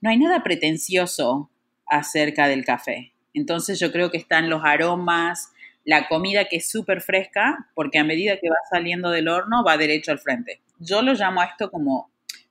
no 0.02 0.10
hay 0.10 0.18
nada 0.18 0.44
pretencioso 0.44 1.50
acerca 1.86 2.48
del 2.48 2.66
café. 2.66 3.14
Entonces 3.34 3.80
yo 3.80 3.92
creo 3.92 4.12
que 4.12 4.18
están 4.18 4.50
los 4.50 4.64
aromas, 4.64 5.52
la 5.86 6.08
comida 6.08 6.46
que 6.46 6.58
es 6.58 6.70
súper 6.70 7.02
fresca, 7.02 7.70
porque 7.76 8.00
a 8.00 8.04
medida 8.04 8.38
que 8.38 8.50
va 8.50 8.58
saliendo 8.70 9.10
del 9.10 9.28
horno 9.28 9.64
va 9.64 9.78
derecho 9.78 10.12
al 10.12 10.20
frente. 10.20 10.62
Yo 10.80 11.02
lo 11.02 11.14
llamo 11.14 11.42
a 11.42 11.46
esto 11.46 11.72
como 11.72 12.10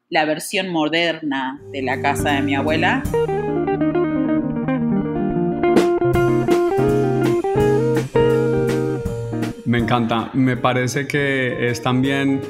la 0.09 0.25
versión 0.25 0.69
moderna 0.69 1.61
de 1.73 1.83
la 1.83 2.01
casa 2.01 2.33
de 2.33 2.43
mi 2.43 2.55
abuela. 2.55 3.03
Me 9.67 9.79
encanta. 9.79 10.31
Me 10.33 10.57
parece 10.57 11.09
que 11.09 11.69
es 11.69 11.83
también 11.83 12.41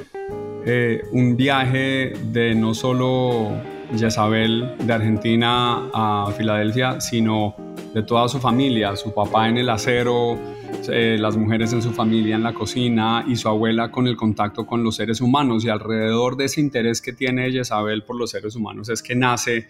eh, 0.66 1.02
un 1.12 1.34
viaje 1.34 2.12
de 2.30 2.54
no 2.54 2.74
solo 2.74 3.52
Jezabel 3.96 4.74
de 4.84 4.92
Argentina 4.92 5.88
a 5.94 6.30
Filadelfia, 6.36 7.00
sino 7.00 7.56
de 7.94 8.02
toda 8.02 8.28
su 8.28 8.38
familia, 8.38 8.94
su 8.96 9.14
papá 9.14 9.48
en 9.48 9.56
el 9.56 9.70
acero, 9.70 10.38
eh, 10.90 11.16
las 11.18 11.38
mujeres 11.38 11.72
en 11.72 11.80
su 11.80 11.92
familia 11.92 12.36
en 12.36 12.42
la 12.42 12.52
cocina 12.52 13.24
y 13.26 13.36
su 13.36 13.48
abuela 13.48 13.90
con 13.90 14.06
el 14.06 14.16
contacto 14.16 14.66
con 14.66 14.84
los 14.84 14.96
seres 14.96 15.22
humanos. 15.22 15.64
Y 15.64 15.70
alrededor 15.70 16.36
de 16.36 16.44
ese 16.44 16.60
interés 16.60 17.00
que 17.00 17.14
tiene 17.14 17.50
Jezabel 17.50 18.02
por 18.02 18.16
los 18.16 18.30
seres 18.30 18.56
humanos 18.56 18.90
es 18.90 19.02
que 19.02 19.14
nace 19.14 19.68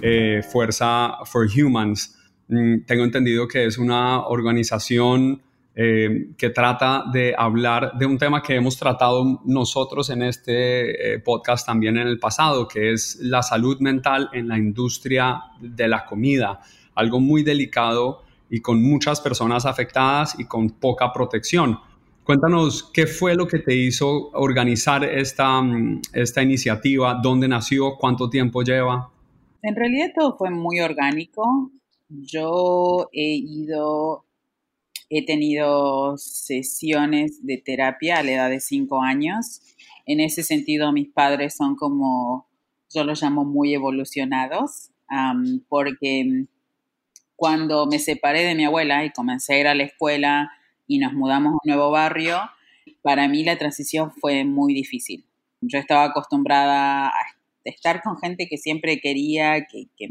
eh, 0.00 0.40
Fuerza 0.48 1.14
for 1.24 1.48
Humans. 1.48 2.16
Mm, 2.46 2.82
tengo 2.86 3.02
entendido 3.02 3.48
que 3.48 3.64
es 3.66 3.76
una 3.76 4.24
organización 4.24 5.42
eh, 5.78 6.30
que 6.38 6.48
trata 6.48 7.04
de 7.12 7.34
hablar 7.36 7.98
de 7.98 8.06
un 8.06 8.16
tema 8.16 8.42
que 8.42 8.54
hemos 8.54 8.78
tratado 8.78 9.42
nosotros 9.44 10.08
en 10.08 10.22
este 10.22 11.12
eh, 11.12 11.18
podcast 11.18 11.66
también 11.66 11.98
en 11.98 12.08
el 12.08 12.18
pasado, 12.18 12.66
que 12.66 12.94
es 12.94 13.18
la 13.20 13.42
salud 13.42 13.78
mental 13.80 14.30
en 14.32 14.48
la 14.48 14.56
industria 14.56 15.38
de 15.60 15.86
la 15.86 16.06
comida, 16.06 16.60
algo 16.94 17.20
muy 17.20 17.42
delicado 17.42 18.22
y 18.48 18.62
con 18.62 18.82
muchas 18.82 19.20
personas 19.20 19.66
afectadas 19.66 20.40
y 20.40 20.46
con 20.46 20.70
poca 20.70 21.12
protección. 21.12 21.78
Cuéntanos 22.24 22.90
qué 22.94 23.06
fue 23.06 23.34
lo 23.34 23.46
que 23.46 23.58
te 23.58 23.76
hizo 23.76 24.30
organizar 24.30 25.04
esta, 25.04 25.60
mm, 25.60 26.00
esta 26.14 26.42
iniciativa, 26.42 27.20
dónde 27.22 27.48
nació, 27.48 27.96
cuánto 27.98 28.30
tiempo 28.30 28.62
lleva. 28.62 29.10
En 29.60 29.76
realidad 29.76 30.06
todo 30.16 30.38
fue 30.38 30.50
muy 30.50 30.80
orgánico. 30.80 31.70
Yo 32.08 33.10
he 33.12 33.34
ido 33.34 34.25
He 35.08 35.24
tenido 35.24 36.16
sesiones 36.18 37.44
de 37.46 37.58
terapia 37.58 38.18
a 38.18 38.22
la 38.22 38.32
edad 38.32 38.50
de 38.50 38.60
cinco 38.60 39.02
años. 39.02 39.60
En 40.04 40.20
ese 40.20 40.42
sentido, 40.42 40.92
mis 40.92 41.08
padres 41.08 41.56
son 41.56 41.76
como, 41.76 42.48
yo 42.92 43.04
los 43.04 43.22
llamo 43.22 43.44
muy 43.44 43.74
evolucionados, 43.74 44.90
porque 45.68 46.46
cuando 47.36 47.86
me 47.86 47.98
separé 47.98 48.42
de 48.42 48.54
mi 48.54 48.64
abuela 48.64 49.04
y 49.04 49.10
comencé 49.10 49.54
a 49.54 49.60
ir 49.60 49.66
a 49.68 49.74
la 49.74 49.84
escuela 49.84 50.50
y 50.86 50.98
nos 50.98 51.12
mudamos 51.12 51.52
a 51.52 51.54
un 51.54 51.60
nuevo 51.64 51.90
barrio, 51.90 52.38
para 53.02 53.28
mí 53.28 53.44
la 53.44 53.58
transición 53.58 54.12
fue 54.12 54.44
muy 54.44 54.74
difícil. 54.74 55.26
Yo 55.60 55.78
estaba 55.78 56.04
acostumbrada 56.04 57.08
a 57.08 57.12
estar 57.64 58.02
con 58.02 58.18
gente 58.18 58.46
que 58.48 58.56
siempre 58.56 59.00
quería, 59.00 59.66
que, 59.66 59.86
que 59.96 60.08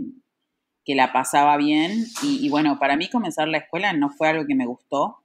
que 0.86 0.96
la 0.96 1.12
pasaba 1.12 1.58
bien 1.58 2.06
y, 2.22 2.48
bueno, 2.50 2.78
para 2.80 2.96
mí 2.96 3.10
comenzar 3.10 3.48
la 3.48 3.58
escuela 3.58 3.94
no 3.94 4.10
fue 4.10 4.30
algo 4.30 4.46
que 4.46 4.56
me 4.56 4.68
gustó. 4.68 5.18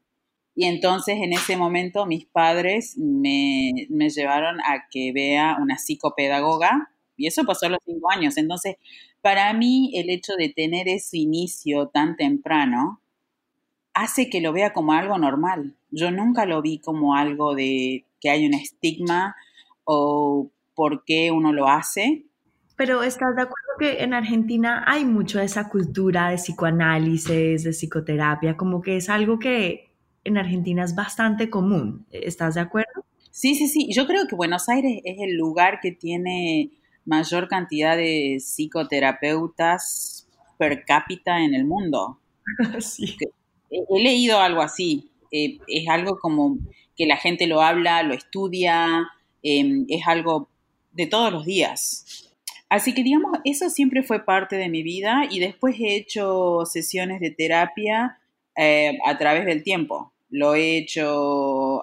Y 0.55 0.65
entonces 0.65 1.19
en 1.21 1.33
ese 1.33 1.57
momento 1.57 2.07
mis 2.07 2.27
padres 2.27 2.97
me, 2.97 3.87
llevaron 3.89 4.61
a 4.61 4.89
que 4.91 5.13
vea 5.13 5.57
una 5.61 5.79
psicopedagoga 5.79 6.91
y 7.17 7.27
eso 7.27 7.45
pasó 7.45 7.67
a 7.67 7.71
los 7.71 7.81
cinco 7.85 8.11
años. 8.11 8.37
Entonces, 8.37 8.77
para 9.21 9.53
mí 9.53 9.93
el 9.95 10.11
hecho 10.11 10.35
de 10.37 10.49
tener 10.49 10.89
ese 10.89 11.19
inicio 11.19 11.89
tan 11.89 12.17
temprano 12.17 13.01
hace 13.93 14.31
que 14.31 14.41
lo 14.41 14.53
vea 14.53 14.73
como 14.73 14.93
algo 14.93 15.19
normal. 15.19 15.77
Yo 15.91 16.11
nunca 16.11 16.47
lo 16.47 16.63
vi 16.63 16.79
como 16.79 17.15
algo 17.15 17.55
de 17.55 18.07
que 18.21 18.31
hay 18.31 18.47
un 18.47 18.55
estigma 18.55 19.37
o 19.85 20.51
por 20.75 21.05
qué 21.05 21.31
uno 21.31 21.53
lo 21.53 21.69
hace, 21.69 22.25
pero 22.81 23.03
¿estás 23.03 23.37
de 23.37 23.43
acuerdo 23.43 23.73
que 23.79 24.03
en 24.03 24.15
Argentina 24.15 24.83
hay 24.87 25.05
mucho 25.05 25.39
de 25.39 25.45
esa 25.45 25.69
cultura 25.69 26.31
de 26.31 26.37
psicoanálisis, 26.37 27.63
de 27.63 27.73
psicoterapia, 27.75 28.57
como 28.57 28.81
que 28.81 28.97
es 28.97 29.11
algo 29.11 29.39
que 29.39 29.91
en 30.25 30.39
Argentina 30.39 30.83
es 30.83 30.95
bastante 30.95 31.51
común? 31.51 32.07
¿Estás 32.11 32.55
de 32.55 32.63
acuerdo? 32.63 33.05
Sí, 33.31 33.55
sí, 33.55 33.69
sí. 33.69 33.93
Yo 33.93 34.07
creo 34.07 34.27
que 34.27 34.35
Buenos 34.35 34.67
Aires 34.71 35.03
es 35.05 35.19
el 35.21 35.37
lugar 35.37 35.81
que 35.83 35.93
tiene 35.93 36.71
mayor 37.05 37.49
cantidad 37.49 37.99
de 37.99 38.39
psicoterapeutas 38.41 40.27
per 40.57 40.87
cápita 40.87 41.39
en 41.45 41.53
el 41.53 41.67
mundo. 41.67 42.19
sí. 42.81 43.15
He, 43.69 44.03
leído 44.03 44.41
algo 44.41 44.63
así. 44.63 45.11
Eh, 45.31 45.59
es 45.67 45.87
algo 45.87 46.19
como 46.19 46.57
que 46.97 47.05
la 47.05 47.19
gente 47.19 47.47
lo 47.47 47.61
habla, 47.61 48.03
lo 48.05 48.15
estudia, 48.15 49.07
em, 49.43 49.85
es 49.91 50.01
algo 50.07 50.49
de 50.93 51.07
todos 51.07 51.31
los 51.31 51.45
días. 51.45 52.30
Así 52.71 52.95
que 52.95 53.03
digamos, 53.03 53.33
eso 53.45 53.69
siempre 53.69 54.05
fue 54.05 54.25
parte 54.25 54.55
de 54.55 54.69
mi 54.69 54.85
vida 54.85 55.27
y 55.29 55.41
después 55.41 55.75
he 55.81 55.97
hecho 55.97 56.65
sesiones 56.65 57.21
de 57.21 57.33
terapia 57.33 58.21
eh, 58.57 58.97
a 59.05 59.19
través 59.19 59.45
del 59.45 59.65
tiempo. 59.65 60.13
Lo 60.31 60.55
he 60.55 60.79
hecho 60.79 61.83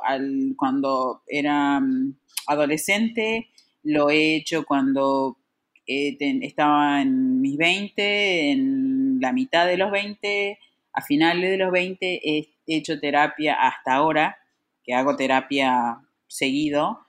cuando 0.55 1.23
era 1.27 1.81
mm, 1.81 2.15
adolescente, 2.47 3.49
lo 3.83 4.09
he 4.09 4.37
hecho 4.37 4.63
cuando 4.63 5.37
eh, 5.85 6.17
estaba 6.41 7.01
en 7.01 7.41
mis 7.41 7.57
20, 7.57 8.51
en 8.51 9.19
la 9.19 9.33
mitad 9.33 9.67
de 9.67 9.75
los 9.75 9.91
20, 9.91 10.57
a 10.93 11.01
finales 11.01 11.51
de 11.51 11.57
los 11.57 11.71
20 11.71 12.21
he 12.23 12.47
hecho 12.65 12.97
terapia 12.97 13.55
hasta 13.55 13.95
ahora, 13.95 14.37
que 14.85 14.93
hago 14.93 15.17
terapia 15.17 15.99
seguido. 16.27 17.05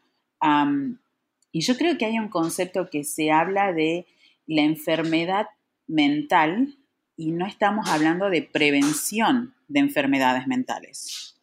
Y 1.52 1.62
yo 1.62 1.76
creo 1.76 1.96
que 1.98 2.04
hay 2.04 2.18
un 2.18 2.28
concepto 2.28 2.88
que 2.90 3.04
se 3.04 3.30
habla 3.30 3.72
de 3.72 4.06
la 4.46 4.62
enfermedad 4.62 5.46
mental 5.86 6.76
y 7.16 7.32
no 7.32 7.46
estamos 7.46 7.88
hablando 7.88 8.30
de 8.30 8.42
prevención 8.42 9.54
de 9.66 9.80
enfermedades 9.80 10.46
mentales. 10.46 11.36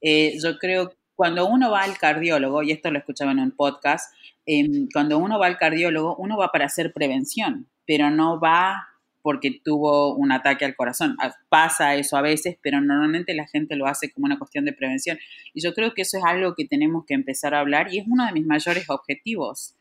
Eh, 0.00 0.36
yo 0.42 0.58
creo 0.58 0.92
cuando 1.14 1.46
uno 1.46 1.70
va 1.70 1.82
al 1.82 1.98
cardiólogo, 1.98 2.62
y 2.62 2.72
esto 2.72 2.90
lo 2.90 2.98
escuchaba 2.98 3.32
en 3.32 3.38
un 3.38 3.52
podcast, 3.52 4.12
em, 4.46 4.88
cuando 4.92 5.18
uno 5.18 5.38
va 5.38 5.46
al 5.46 5.56
cardiólogo, 5.56 6.16
uno 6.16 6.36
va 6.36 6.50
para 6.50 6.64
hacer 6.64 6.92
prevención, 6.92 7.68
pero 7.86 8.10
no 8.10 8.40
va 8.40 8.88
porque 9.22 9.60
tuvo 9.64 10.14
un 10.14 10.32
ataque 10.32 10.64
al 10.64 10.74
corazón. 10.74 11.16
Ah, 11.20 11.32
pasa 11.48 11.94
eso 11.94 12.16
a 12.16 12.22
veces, 12.22 12.56
pero 12.60 12.80
normalmente 12.80 13.34
la 13.34 13.46
gente 13.46 13.76
lo 13.76 13.86
hace 13.86 14.10
como 14.10 14.26
una 14.26 14.38
cuestión 14.38 14.64
de 14.64 14.72
prevención. 14.72 15.18
Y 15.54 15.62
yo 15.62 15.72
creo 15.74 15.94
que 15.94 16.02
eso 16.02 16.18
es 16.18 16.24
algo 16.24 16.54
que 16.54 16.66
tenemos 16.66 17.04
que 17.06 17.14
empezar 17.14 17.54
a 17.54 17.60
hablar 17.60 17.92
y 17.92 17.98
es 17.98 18.06
uno 18.08 18.26
de 18.26 18.32
mis 18.32 18.46
mayores 18.46 18.90
objetivos 18.90 19.76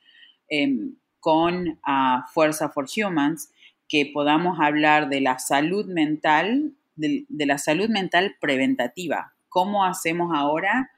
em, 0.48 0.96
con 1.20 1.80
ah, 1.84 2.28
Fuerza 2.34 2.70
for 2.70 2.86
Humans, 2.96 3.52
que 3.88 4.10
podamos 4.14 4.60
hablar 4.60 5.10
de 5.10 5.20
la 5.22 5.38
salud 5.40 5.86
mental, 5.86 6.74
de, 6.96 7.26
la 7.30 7.58
salud 7.58 7.90
mental 7.90 8.38
preventativa. 8.40 9.34
¿Cómo 9.50 9.84
hacemos 9.84 10.32
ahora 10.34 10.92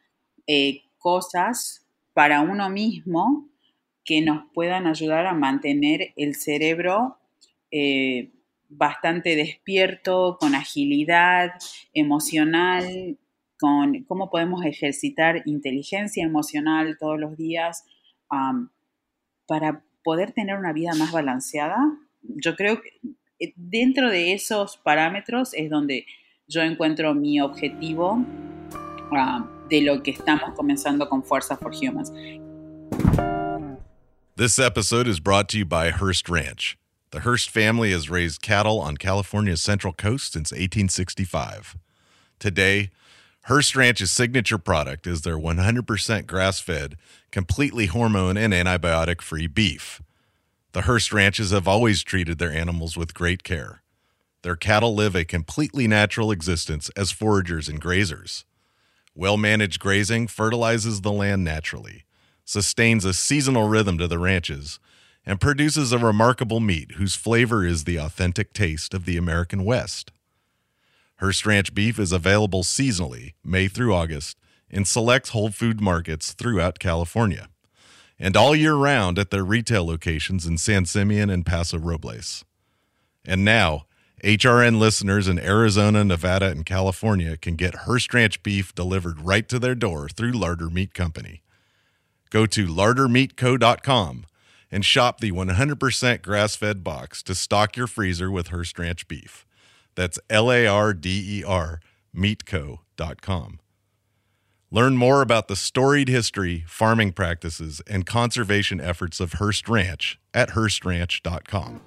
eh, 0.45 0.83
cosas 0.99 1.87
para 2.13 2.41
uno 2.41 2.69
mismo 2.69 3.49
que 4.05 4.21
nos 4.21 4.43
puedan 4.53 4.85
ayudar 4.85 5.25
a 5.25 5.33
mantener 5.33 6.13
el 6.17 6.35
cerebro 6.35 7.17
eh, 7.75 8.31
bastante 8.69 9.35
despierto, 9.35 10.37
con 10.39 10.53
agilidad 10.53 11.53
emocional, 11.91 13.17
con 13.59 14.03
cómo 14.03 14.29
podemos 14.29 14.63
ejercitar 14.63 15.41
inteligencia 15.45 16.23
emocional 16.23 16.97
todos 16.99 17.19
los 17.19 17.35
días 17.35 17.83
para 19.47 19.83
poder 20.03 20.33
tener 20.33 20.57
una 20.57 20.71
vida 20.71 20.93
más 20.95 21.11
balanceada. 21.11 21.77
Yo 22.21 22.55
creo 22.55 22.79
que 22.79 22.89
eh, 23.39 23.53
dentro 23.55 24.09
de 24.09 24.33
esos 24.33 24.77
parámetros 24.77 25.55
es 25.55 25.71
donde 25.71 26.05
yo 26.47 26.61
encuentro 26.61 27.15
mi 27.15 27.41
objetivo 27.41 28.23
de 29.69 29.81
lo 29.81 30.03
que 30.03 30.11
estamos 30.11 30.53
comenzando 30.55 31.09
con 31.09 31.23
Fuerza 31.23 31.57
for 31.57 31.73
Humans. 31.73 32.11
This 34.35 34.59
episode 34.59 35.07
is 35.07 35.19
brought 35.19 35.47
to 35.49 35.57
you 35.57 35.65
by 35.65 35.91
Hearst 35.91 36.29
Ranch. 36.29 36.77
The 37.13 37.19
Hearst 37.19 37.51
family 37.51 37.91
has 37.91 38.09
raised 38.09 38.41
cattle 38.41 38.79
on 38.79 38.97
California's 38.97 39.61
Central 39.61 39.93
Coast 39.93 40.33
since 40.33 40.51
1865. 40.51 41.77
Today, 42.39 42.89
Hearst 43.43 43.75
Ranch's 43.75 44.09
signature 44.09 44.57
product 44.57 45.05
is 45.05 45.21
their 45.21 45.37
100% 45.37 46.25
grass 46.25 46.59
fed, 46.59 46.97
completely 47.29 47.85
hormone 47.85 48.35
and 48.35 48.51
antibiotic 48.51 49.21
free 49.21 49.45
beef. 49.45 50.01
The 50.71 50.81
Hearst 50.81 51.13
Ranches 51.13 51.51
have 51.51 51.67
always 51.67 52.01
treated 52.01 52.39
their 52.39 52.51
animals 52.51 52.97
with 52.97 53.13
great 53.13 53.43
care. 53.43 53.83
Their 54.41 54.55
cattle 54.55 54.95
live 54.95 55.15
a 55.15 55.23
completely 55.23 55.87
natural 55.87 56.31
existence 56.31 56.89
as 56.97 57.11
foragers 57.11 57.69
and 57.69 57.79
grazers. 57.79 58.43
Well 59.13 59.37
managed 59.37 59.79
grazing 59.79 60.29
fertilizes 60.29 61.01
the 61.01 61.11
land 61.11 61.43
naturally, 61.43 62.05
sustains 62.43 63.05
a 63.05 63.13
seasonal 63.13 63.67
rhythm 63.67 63.99
to 63.99 64.07
the 64.07 64.17
ranches, 64.17 64.79
and 65.25 65.39
produces 65.39 65.91
a 65.91 65.97
remarkable 65.97 66.59
meat 66.59 66.93
whose 66.93 67.15
flavor 67.15 67.65
is 67.65 67.83
the 67.83 67.97
authentic 67.97 68.53
taste 68.53 68.93
of 68.93 69.05
the 69.05 69.17
American 69.17 69.63
West. 69.63 70.11
Hearst 71.17 71.45
Ranch 71.45 71.73
beef 71.73 71.97
is 71.99 72.11
available 72.11 72.63
seasonally, 72.63 73.33
May 73.43 73.67
through 73.67 73.93
August, 73.93 74.37
in 74.69 74.83
select 74.83 75.29
Whole 75.29 75.49
Food 75.49 75.79
markets 75.79 76.33
throughout 76.33 76.79
California, 76.79 77.47
and 78.19 78.35
all 78.35 78.55
year 78.55 78.75
round 78.75 79.17
at 79.17 79.29
their 79.29 79.45
retail 79.45 79.85
locations 79.85 80.45
in 80.45 80.57
San 80.57 80.85
Simeon 80.85 81.29
and 81.29 81.45
Paso 81.45 81.77
Robles. 81.77 82.43
And 83.23 83.45
now, 83.45 83.85
HRN 84.23 84.79
listeners 84.79 85.27
in 85.27 85.39
Arizona, 85.39 86.03
Nevada, 86.03 86.47
and 86.47 86.65
California 86.65 87.37
can 87.37 87.55
get 87.55 87.75
Hearst 87.85 88.13
Ranch 88.13 88.41
beef 88.41 88.73
delivered 88.73 89.21
right 89.21 89.47
to 89.49 89.59
their 89.59 89.75
door 89.75 90.09
through 90.09 90.31
Larder 90.31 90.69
Meat 90.69 90.93
Company. 90.93 91.41
Go 92.29 92.45
to 92.47 92.67
lardermeatco.com 92.67 94.25
and 94.73 94.83
shop 94.83 95.21
the 95.21 95.31
100% 95.31 96.23
grass 96.23 96.55
fed 96.55 96.83
box 96.83 97.21
to 97.23 97.35
stock 97.35 97.77
your 97.77 97.85
freezer 97.85 98.31
with 98.31 98.47
Hearst 98.47 98.79
Ranch 98.79 99.07
beef. 99.07 99.45
That's 99.93 100.17
L 100.31 100.51
A 100.51 100.65
R 100.65 100.95
D 100.95 101.39
E 101.39 101.43
R, 101.43 101.79
meatco.com. 102.15 103.59
Learn 104.71 104.97
more 104.97 105.21
about 105.21 105.47
the 105.47 105.55
storied 105.55 106.09
history, 106.09 106.65
farming 106.67 107.11
practices, 107.11 107.79
and 107.87 108.07
conservation 108.07 108.81
efforts 108.81 109.19
of 109.19 109.33
Hearst 109.33 109.69
Ranch 109.69 110.19
at 110.33 110.49
HearstRanch.com. 110.49 111.81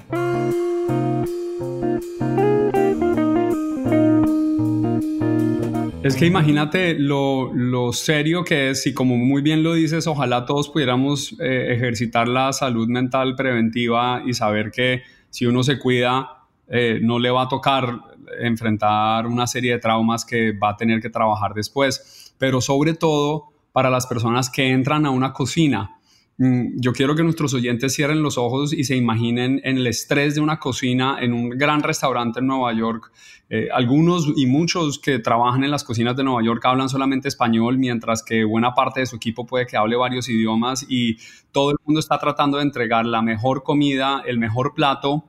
Es 6.06 6.14
que 6.14 6.24
imagínate 6.24 6.94
lo, 6.94 7.50
serio 7.92 8.44
que 8.44 8.70
es 8.70 8.86
y 8.86 8.94
como 8.94 9.16
muy 9.16 9.42
bien 9.42 9.64
lo 9.64 9.74
dices, 9.74 10.06
ojalá 10.06 10.46
todos 10.46 10.68
pudiéramos 10.68 11.34
eh, 11.40 11.74
ejercitar 11.74 12.28
la 12.28 12.52
salud 12.52 12.86
mental 12.86 13.34
preventiva 13.34 14.22
y 14.24 14.32
saber 14.32 14.70
que 14.70 15.02
si 15.30 15.46
uno 15.46 15.64
se 15.64 15.80
cuida, 15.80 16.44
eh, 16.68 17.00
no 17.02 17.18
le 17.18 17.30
va 17.30 17.42
a 17.42 17.48
tocar 17.48 17.98
enfrentar 18.38 19.26
una 19.26 19.48
serie 19.48 19.72
de 19.72 19.78
traumas 19.80 20.24
que 20.24 20.52
va 20.52 20.70
a 20.70 20.76
tener 20.76 21.00
que 21.00 21.10
trabajar 21.10 21.54
después. 21.54 22.32
Pero 22.38 22.60
sobre 22.60 22.94
todo 22.94 23.48
para 23.72 23.90
las 23.90 24.06
personas 24.06 24.48
que 24.48 24.70
entran 24.70 25.06
a 25.06 25.10
una 25.10 25.32
cocina, 25.32 25.95
yo 26.38 26.92
quiero 26.92 27.14
que 27.14 27.22
nuestros 27.22 27.54
oyentes 27.54 27.94
cierren 27.94 28.22
los 28.22 28.36
ojos 28.36 28.74
y 28.74 28.84
se 28.84 28.94
imaginen 28.94 29.60
en 29.64 29.78
el 29.78 29.86
estrés 29.86 30.34
de 30.34 30.42
una 30.42 30.58
cocina 30.58 31.16
en 31.20 31.32
un 31.32 31.48
gran 31.50 31.82
restaurante 31.82 32.40
en 32.40 32.46
Nueva 32.46 32.74
York. 32.74 33.10
Eh, 33.48 33.68
algunos 33.72 34.30
y 34.36 34.44
muchos 34.44 34.98
que 34.98 35.18
trabajan 35.18 35.64
en 35.64 35.70
las 35.70 35.82
cocinas 35.82 36.14
de 36.14 36.24
Nueva 36.24 36.42
York 36.42 36.62
hablan 36.66 36.90
solamente 36.90 37.28
español, 37.28 37.78
mientras 37.78 38.22
que 38.22 38.44
buena 38.44 38.74
parte 38.74 39.00
de 39.00 39.06
su 39.06 39.16
equipo 39.16 39.46
puede 39.46 39.66
que 39.66 39.78
hable 39.78 39.96
varios 39.96 40.28
idiomas 40.28 40.84
y 40.88 41.16
todo 41.52 41.70
el 41.70 41.76
mundo 41.84 42.00
está 42.00 42.18
tratando 42.18 42.58
de 42.58 42.64
entregar 42.64 43.06
la 43.06 43.22
mejor 43.22 43.62
comida, 43.62 44.22
el 44.26 44.38
mejor 44.38 44.74
plato, 44.74 45.24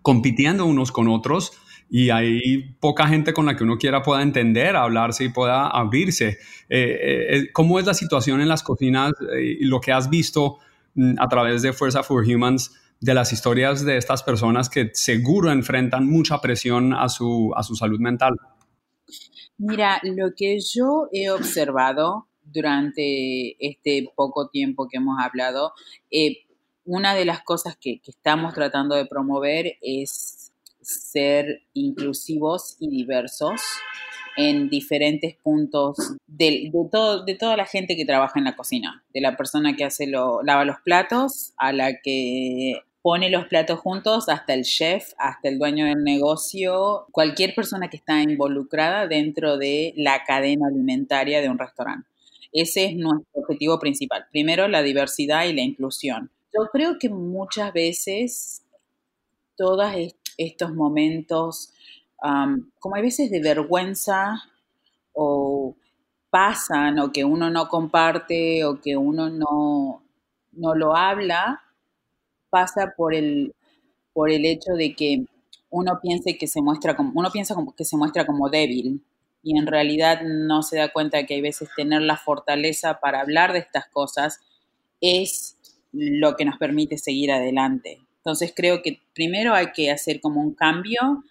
compitiendo 0.00 0.64
unos 0.64 0.92
con 0.92 1.08
otros 1.08 1.52
y 1.90 2.10
hay 2.10 2.74
poca 2.80 3.06
gente 3.08 3.32
con 3.32 3.46
la 3.46 3.56
que 3.56 3.64
uno 3.64 3.78
quiera 3.78 4.02
pueda 4.02 4.22
entender, 4.22 4.76
hablarse 4.76 5.24
y 5.24 5.28
pueda 5.30 5.68
abrirse. 5.68 6.38
Eh, 6.68 7.26
eh, 7.30 7.52
¿Cómo 7.52 7.78
es 7.78 7.86
la 7.86 7.94
situación 7.94 8.40
en 8.40 8.48
las 8.48 8.62
cocinas 8.62 9.12
y 9.40 9.64
lo 9.64 9.80
que 9.80 9.92
has 9.92 10.10
visto 10.10 10.58
mm, 10.94 11.14
a 11.18 11.28
través 11.28 11.62
de 11.62 11.72
Fuerza 11.72 12.02
for 12.02 12.24
Humans 12.24 12.74
de 13.00 13.14
las 13.14 13.32
historias 13.32 13.84
de 13.84 13.96
estas 13.96 14.22
personas 14.22 14.68
que 14.68 14.90
seguro 14.92 15.50
enfrentan 15.50 16.08
mucha 16.08 16.40
presión 16.40 16.92
a 16.92 17.08
su, 17.08 17.52
a 17.56 17.62
su 17.62 17.76
salud 17.76 18.00
mental? 18.00 18.36
Mira, 19.56 20.00
lo 20.02 20.34
que 20.36 20.58
yo 20.60 21.08
he 21.12 21.30
observado 21.30 22.28
durante 22.44 23.56
este 23.64 24.08
poco 24.14 24.48
tiempo 24.48 24.88
que 24.88 24.98
hemos 24.98 25.18
hablado, 25.20 25.72
eh, 26.10 26.44
una 26.84 27.14
de 27.14 27.24
las 27.24 27.42
cosas 27.42 27.76
que, 27.76 28.00
estamos 28.06 28.54
tratando 28.54 28.94
de 28.94 29.06
promover 29.06 29.76
es 29.82 30.47
ser 30.88 31.62
inclusivos 31.74 32.76
y 32.80 32.88
diversos 32.88 33.60
en 34.36 34.68
diferentes 34.70 35.36
puntos 35.36 35.96
de, 36.26 36.70
todo, 36.92 37.24
de 37.24 37.34
toda 37.34 37.56
la 37.56 37.66
gente 37.66 37.96
que 37.96 38.06
trabaja 38.06 38.38
en 38.38 38.44
la 38.44 38.56
cocina, 38.56 39.04
de 39.12 39.20
la 39.20 39.36
persona 39.36 39.74
que 39.76 39.84
hace 39.84 40.06
lo, 40.06 40.42
lava 40.42 40.64
los 40.64 40.80
platos 40.80 41.52
a 41.56 41.72
la 41.72 42.00
que 42.00 42.80
pone 43.02 43.30
los 43.30 43.46
platos 43.46 43.80
juntos, 43.80 44.28
hasta 44.28 44.54
el 44.54 44.62
chef, 44.62 45.12
hasta 45.18 45.48
el 45.48 45.58
dueño 45.58 45.86
del 45.86 46.04
negocio, 46.04 47.06
cualquier 47.10 47.54
persona 47.54 47.88
que 47.88 47.96
está 47.96 48.22
involucrada 48.22 49.06
dentro 49.06 49.56
de 49.56 49.92
la 49.96 50.24
cadena 50.24 50.68
alimentaria 50.68 51.40
de 51.40 51.48
un 51.48 51.58
restaurante. 51.58 52.08
Ese 52.52 52.86
es 52.86 52.96
nuestro 52.96 53.42
objetivo 53.42 53.78
principal. 53.78 54.26
Primero, 54.30 54.68
la 54.68 54.82
diversidad 54.82 55.46
y 55.46 55.52
la 55.52 55.62
inclusión. 55.62 56.30
Yo 56.52 56.66
creo 56.72 56.98
que 56.98 57.08
muchas 57.08 57.72
veces 57.72 58.62
todas 59.56 59.96
estos 60.38 60.72
momentos, 60.74 61.74
como 62.78 62.96
hay 62.96 63.02
veces 63.02 63.30
de 63.30 63.40
vergüenza 63.40 64.42
o 65.12 65.76
pasan 66.30 66.98
o 66.98 67.12
que 67.12 67.24
uno 67.24 67.50
no 67.50 67.68
comparte 67.68 68.64
o 68.64 68.80
que 68.80 68.96
uno 68.96 69.28
no, 69.28 70.02
no 70.52 70.74
lo 70.74 70.96
habla, 70.96 71.62
pasa 72.50 72.94
por 72.96 73.14
el, 73.14 73.54
por 74.12 74.30
el 74.30 74.44
hecho 74.46 74.72
de 74.72 74.94
que 74.94 75.24
uno 75.70 76.00
piense 76.00 76.38
que 76.38 76.46
se 76.46 76.62
muestra 76.62 76.96
como, 76.96 77.12
uno 77.14 77.30
piensa 77.30 77.54
que 77.76 77.84
se 77.84 77.96
muestra 77.96 78.26
como 78.26 78.48
débil 78.48 79.02
y 79.42 79.58
en 79.58 79.66
realidad 79.66 80.22
no 80.22 80.62
se 80.62 80.78
da 80.78 80.92
cuenta 80.92 81.24
que 81.26 81.34
hay 81.34 81.40
veces 81.40 81.68
tener 81.76 82.02
la 82.02 82.16
fortaleza 82.16 83.00
para 83.00 83.20
hablar 83.20 83.52
de 83.52 83.60
estas 83.60 83.86
cosas 83.88 84.40
es 85.00 85.56
lo 85.92 86.36
que 86.36 86.44
nos 86.44 86.58
permite 86.58 86.98
seguir 86.98 87.32
adelante. 87.32 88.00
Entonces 88.28 88.52
creo 88.54 88.82
que 88.82 89.00
primero 89.14 89.54
hay 89.54 89.72
que 89.72 89.90
hacer 89.90 90.20
como 90.20 90.42
un 90.42 90.52
cambio 90.52 91.24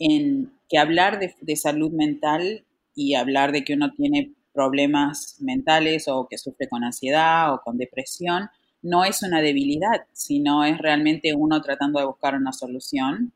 en 0.00 0.52
que 0.68 0.78
hablar 0.78 1.20
de, 1.20 1.56
salud 1.56 1.92
mental 1.92 2.64
y 2.92 3.14
hablar 3.14 3.52
de 3.52 3.62
que 3.62 3.74
uno 3.74 3.92
tiene 3.92 4.32
problemas 4.52 5.36
mentales 5.38 6.08
o 6.08 6.26
que 6.28 6.36
sufre 6.36 6.68
con 6.68 6.82
ansiedad 6.82 7.54
o 7.54 7.60
con 7.62 7.78
depresión 7.78 8.48
no 8.82 9.04
es 9.04 9.22
una 9.22 9.42
debilidad, 9.42 10.06
sino 10.12 10.64
es 10.64 10.76
realmente 10.78 11.34
uno 11.34 11.62
tratando 11.62 12.00
de 12.00 12.06
buscar 12.06 12.34
una 12.34 12.52
solución. 12.52 13.32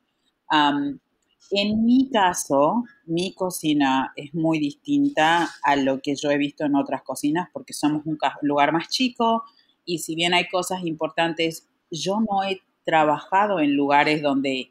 en 0.51 1.85
mi 1.85 2.11
caso, 2.11 2.83
mi 3.07 3.33
cocina 3.33 4.13
es 4.17 4.35
muy 4.35 4.59
distinta 4.59 5.49
a 5.63 5.77
lo 5.77 6.01
que 6.01 6.17
yo 6.17 6.33
he 6.33 6.37
visto 6.37 6.65
en 6.65 6.75
otras 6.75 7.03
cocinas 7.03 7.49
porque 7.53 7.75
somos 7.75 8.05
un 8.07 8.19
lugar 8.43 8.73
más 8.73 8.89
chico 8.89 9.45
y 9.85 9.99
si 9.99 10.17
bien 10.17 10.35
hay 10.35 10.49
cosas 10.49 10.85
importantes, 10.85 11.69
yo 11.91 12.19
no 12.21 12.43
he 12.43 12.61
trabajado 12.88 13.61
en 13.61 13.77
lugares 13.77 14.22
donde, 14.22 14.70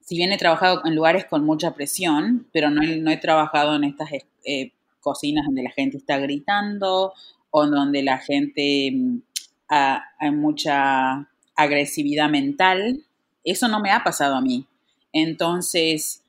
si 0.00 0.16
bien 0.16 0.32
he 0.32 0.36
trabajado 0.36 0.82
en 0.84 0.94
lugares 0.94 1.24
con 1.24 1.46
mucha 1.46 1.72
presión, 1.72 2.46
pero 2.52 2.68
no 2.68 2.82
he, 2.82 2.98
no 2.98 3.10
he 3.10 3.16
trabajado 3.16 3.74
en 3.74 3.84
estas 3.84 4.10
eh, 4.44 4.72
cocinas 5.00 5.46
donde 5.46 5.62
la 5.62 5.70
gente 5.70 5.96
está 5.96 6.18
gritando 6.18 7.14
o 7.50 7.66
donde 7.66 8.02
la 8.02 8.18
gente 8.18 8.90
mm, 8.92 9.18
hay 9.68 10.30
mucha 10.30 11.26
agresividad 11.56 12.28
mental. 12.28 13.02
Eso 13.44 13.66
no 13.66 13.80
me 13.80 13.92
ha 13.92 14.04
pasado 14.04 14.34
a 14.34 14.42
mí. 14.42 14.66
Entonces, 15.14 16.22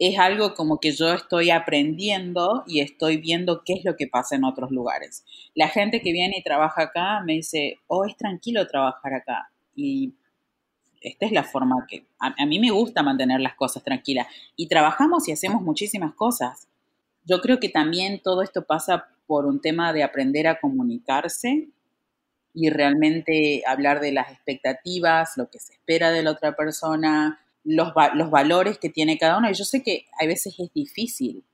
es 0.00 0.18
algo 0.18 0.54
como 0.54 0.80
que 0.80 0.90
yo 0.90 1.12
estoy 1.12 1.50
aprendiendo 1.50 2.64
y 2.66 2.80
estoy 2.80 3.18
viendo 3.18 3.62
qué 3.64 3.74
es 3.74 3.84
lo 3.84 3.94
que 3.94 4.08
pasa 4.08 4.34
en 4.34 4.42
otros 4.42 4.72
lugares. 4.72 5.24
La 5.54 5.68
gente 5.68 6.00
que 6.00 6.10
viene 6.10 6.38
y 6.38 6.42
trabaja 6.42 6.82
acá 6.82 7.20
me 7.24 7.34
dice, 7.34 7.76
oh, 7.86 8.04
es 8.04 8.16
tranquilo 8.16 8.66
trabajar 8.66 9.14
acá 9.14 9.48
y 9.78 10.12
esta 11.00 11.26
es 11.26 11.32
la 11.32 11.44
forma 11.44 11.86
que 11.88 12.06
a, 12.18 12.46
mí 12.46 12.58
me 12.58 12.72
gusta 12.72 13.04
mantener 13.04 13.40
las 13.40 13.54
cosas 13.54 13.84
tranquilas 13.84 14.26
y 14.56 14.66
trabajamos 14.66 15.28
y 15.28 15.32
hacemos 15.32 15.62
muchísimas 15.62 16.14
cosas. 16.14 16.66
Yo 17.24 17.40
creo 17.40 17.60
que 17.60 17.68
también 17.68 18.20
todo 18.20 18.42
esto 18.42 18.64
pasa 18.64 19.06
por 19.26 19.46
un 19.46 19.60
tema 19.60 19.92
de 19.92 20.02
aprender 20.02 20.48
a 20.48 20.58
comunicarse 20.58 21.68
y 22.52 22.70
realmente 22.70 23.62
hablar 23.66 24.00
de 24.00 24.10
las 24.10 24.32
expectativas, 24.32 25.36
lo 25.36 25.48
que 25.48 25.60
se 25.60 25.74
espera 25.74 26.10
de 26.10 26.24
la 26.24 26.32
otra 26.32 26.56
persona, 26.56 27.38
los, 27.62 27.92
los 28.14 28.30
valores 28.30 28.78
que 28.78 28.88
tiene 28.88 29.18
cada 29.18 29.38
uno. 29.38 29.48
Y 29.48 29.54
yo 29.54 29.64
sé 29.64 29.82
que 29.82 30.06
a 30.20 30.26
veces 30.26 30.56
es 30.58 30.72
difícil 30.72 31.44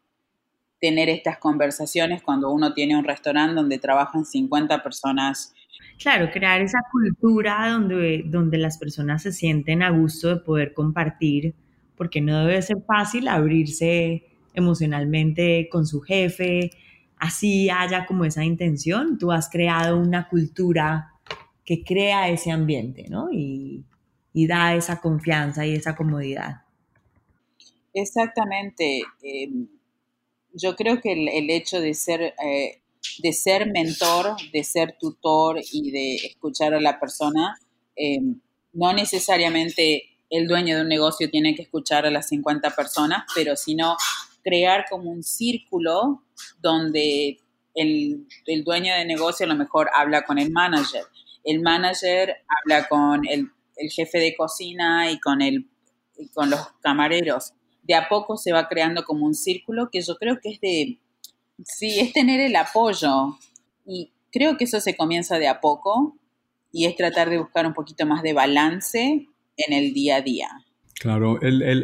tener 0.81 1.11
estas 1.11 1.39
conversaciones 1.39 2.23
cuando 2.23 2.51
uno 2.51 2.73
tiene 2.73 2.97
un 2.97 3.05
restaurante 3.05 3.55
donde 3.55 3.79
trabajan 3.79 4.25
50 4.25 4.83
personas 4.83 5.53
Claro, 5.99 6.31
crear 6.33 6.61
esa 6.61 6.79
cultura 6.91 7.71
donde, 7.71 8.23
donde 8.27 8.59
las 8.59 8.79
personas 8.79 9.23
se 9.23 9.33
sienten 9.33 9.83
a 9.83 9.91
gusto 9.91 10.29
de 10.29 10.37
poder 10.37 10.75
compartir, 10.75 11.55
porque 11.97 12.21
no 12.21 12.45
debe 12.47 12.61
ser 12.63 12.83
fácil 12.87 13.29
abrirse 13.29 14.25
emocionalmente 14.55 15.69
con 15.71 15.87
su 15.87 16.01
jefe, 16.01 16.71
así 17.19 17.71
haya 17.71 18.07
como 18.07 18.25
esa 18.25 18.45
intención. 18.45 19.19
Tú 19.19 19.33
has 19.33 19.49
creado 19.49 19.99
una 19.99 20.29
cultura 20.29 21.13
que 21.65 21.83
crea 21.83 22.29
ese 22.29 22.51
ambiente, 22.51 23.07
¿no? 23.09 23.29
Y, 23.33 23.85
da 24.35 24.75
esa 24.75 25.01
confianza 25.01 25.65
y 25.65 25.75
esa 25.75 25.95
comodidad. 25.95 26.63
Exactamente. 27.93 29.03
Em, 29.23 29.69
yo 30.53 30.75
creo 30.75 31.01
que 31.01 31.13
el, 31.13 31.51
hecho 31.51 31.81
de 31.81 31.95
ser 31.95 32.35
eh, 32.45 32.81
de 33.19 33.33
ser 33.33 33.71
mentor, 33.71 34.37
de 34.53 34.65
ser 34.65 34.97
tutor 34.99 35.61
y 35.73 35.91
de 35.91 36.15
escuchar 36.17 36.75
a 36.75 36.81
la 36.81 36.99
persona 36.99 37.59
eh, 37.97 38.19
no 38.73 38.93
necesariamente 38.93 40.05
el 40.31 40.49
dueño 40.49 40.77
de 40.77 40.83
un 40.83 40.89
negocio 40.89 41.31
tiene 41.31 41.55
que 41.55 41.63
escuchar 41.63 42.07
a 42.07 42.11
las 42.11 42.29
50 42.29 42.71
personas, 42.71 43.25
pero 43.35 43.57
sino 43.57 43.97
crear 44.43 44.87
como 44.91 45.11
un 45.11 45.23
círculo 45.23 46.23
donde 46.61 47.39
el, 47.75 48.27
dueño 48.65 48.95
de 48.95 49.05
negocio 49.05 49.47
a 49.47 49.49
lo 49.49 49.55
mejor 49.55 49.91
habla 49.95 50.25
con 50.25 50.39
el 50.39 50.51
manager, 50.51 51.05
el 51.45 51.61
manager 51.61 52.37
habla 52.49 52.89
con 52.89 53.27
el, 53.29 53.51
jefe 53.91 54.19
de 54.19 54.37
cocina 54.37 55.11
y 55.11 55.19
con, 55.19 55.43
el, 55.43 55.69
y 56.17 56.29
con 56.29 56.49
los 56.51 56.61
camareros. 56.81 57.53
De 57.83 57.95
a 57.95 58.09
poco 58.09 58.37
se 58.37 58.53
va 58.53 58.69
creando 58.69 59.05
como 59.05 59.27
un 59.27 59.35
círculo 59.35 59.91
que 59.91 60.01
yo 60.01 60.17
creo 60.17 60.39
que 60.41 60.51
es 60.51 60.61
de, 60.61 61.01
sí, 61.63 62.01
es 62.01 62.13
tener 62.13 62.41
el 62.41 62.57
apoyo. 62.57 63.39
Y 63.87 64.13
creo 64.33 64.57
que 64.57 64.65
eso 64.65 64.81
se 64.81 64.97
comienza 64.97 65.39
de 65.39 65.49
a 65.49 65.61
poco 65.61 66.17
y 66.73 66.87
es 66.87 66.97
tratar 66.97 67.31
de 67.31 67.39
buscar 67.39 67.67
un 67.67 67.75
poquito 67.75 68.07
más 68.07 68.23
de 68.23 68.33
balance 68.33 69.29
en 69.57 69.73
el 69.73 69.93
día 69.95 70.17
a 70.17 70.21
día. 70.23 70.49
Claro, 71.01 71.39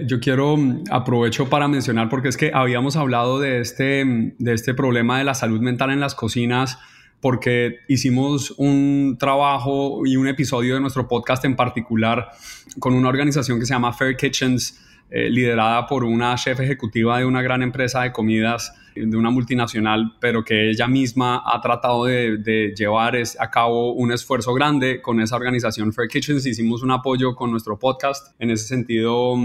yo 0.06 0.20
quiero, 0.20 0.56
mm, 0.56 0.84
aprovecho 0.90 1.48
para 1.48 1.68
mencionar, 1.68 2.08
porque 2.08 2.28
es 2.28 2.36
que 2.36 2.52
habíamos 2.54 2.96
hablado 2.96 3.38
de 3.38 3.60
este, 3.60 4.04
mm, 4.04 4.36
de 4.38 4.54
este 4.54 4.72
problema 4.72 5.18
de 5.18 5.24
la 5.24 5.34
salud 5.34 5.60
mental 5.60 5.90
en 5.90 6.00
las 6.00 6.14
cocinas, 6.14 6.78
porque 7.20 7.80
hicimos 7.88 8.52
un 8.56 9.16
trabajo 9.18 10.06
y 10.06 10.16
un 10.16 10.26
episodio 10.26 10.74
de 10.74 10.80
nuestro 10.80 11.06
podcast 11.06 11.44
en 11.44 11.54
particular 11.54 12.30
con 12.78 12.94
una 12.94 13.08
organización 13.08 13.58
que 13.58 13.66
se 13.66 13.74
llama 13.74 13.92
Fair 13.92 14.16
Kitchens, 14.16 14.80
eh, 15.10 15.28
liderada 15.28 15.86
por 15.86 16.04
una 16.04 16.34
chef 16.36 16.60
ejecutiva 16.60 17.18
de 17.18 17.24
una 17.24 17.42
gran 17.42 17.62
empresa 17.62 18.02
de 18.02 18.12
comidas, 18.12 18.72
de 18.94 19.16
una 19.16 19.30
multinacional, 19.30 20.16
pero 20.20 20.44
que 20.44 20.70
ella 20.70 20.86
misma 20.86 21.42
ha 21.44 21.60
tratado 21.60 22.04
de, 22.04 22.72
llevar 22.76 23.16
a 23.38 23.50
cabo 23.50 23.92
un 23.92 24.12
esfuerzo 24.12 24.52
grande 24.54 25.00
con 25.00 25.20
esa 25.20 25.36
organización 25.36 25.92
Fair 25.92 26.08
Kitchens. 26.08 26.46
Hicimos 26.46 26.82
un 26.82 26.90
apoyo 26.90 27.34
con 27.34 27.50
nuestro 27.50 27.78
podcast. 27.78 28.34
En 28.38 28.50
ese 28.50 28.66
sentido, 28.66 29.36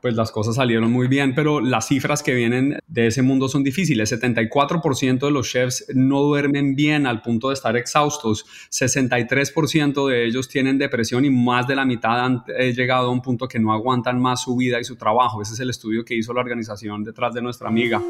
pues 0.00 0.14
las 0.14 0.30
cosas 0.30 0.56
salieron 0.56 0.90
muy 0.90 1.08
bien, 1.08 1.34
pero 1.34 1.60
las 1.60 1.88
cifras 1.88 2.22
que 2.22 2.34
vienen 2.34 2.78
de 2.86 3.08
ese 3.08 3.22
mundo 3.22 3.48
son 3.48 3.62
difíciles. 3.62 4.12
74% 4.12 5.18
de 5.18 5.30
los 5.30 5.50
chefs 5.50 5.86
no 5.94 6.22
duermen 6.22 6.74
bien 6.76 7.06
al 7.06 7.22
punto 7.22 7.48
de 7.48 7.54
estar 7.54 7.76
exhaustos. 7.76 8.44
63% 8.70 10.08
de 10.08 10.26
ellos 10.26 10.48
tienen 10.48 10.78
depresión 10.78 11.24
y 11.24 11.30
más 11.30 11.66
de 11.66 11.76
la 11.76 11.84
mitad 11.84 12.24
han 12.24 12.44
eh, 12.56 12.72
llegado 12.72 13.08
a 13.08 13.10
un 13.10 13.22
punto 13.22 13.48
que 13.48 13.58
no 13.58 13.72
aguantan 13.72 14.20
más 14.20 14.42
su 14.42 14.56
vida 14.56 14.78
y 14.80 14.84
su 14.84 14.96
trabajo. 14.96 15.42
Ese 15.42 15.54
es 15.54 15.60
el 15.60 15.70
estudio 15.70 16.04
que 16.04 16.14
hizo 16.14 16.32
la 16.32 16.40
organización 16.40 17.02
detrás 17.02 17.34
de 17.34 17.42
nuestra 17.42 17.68
amiga. 17.68 18.00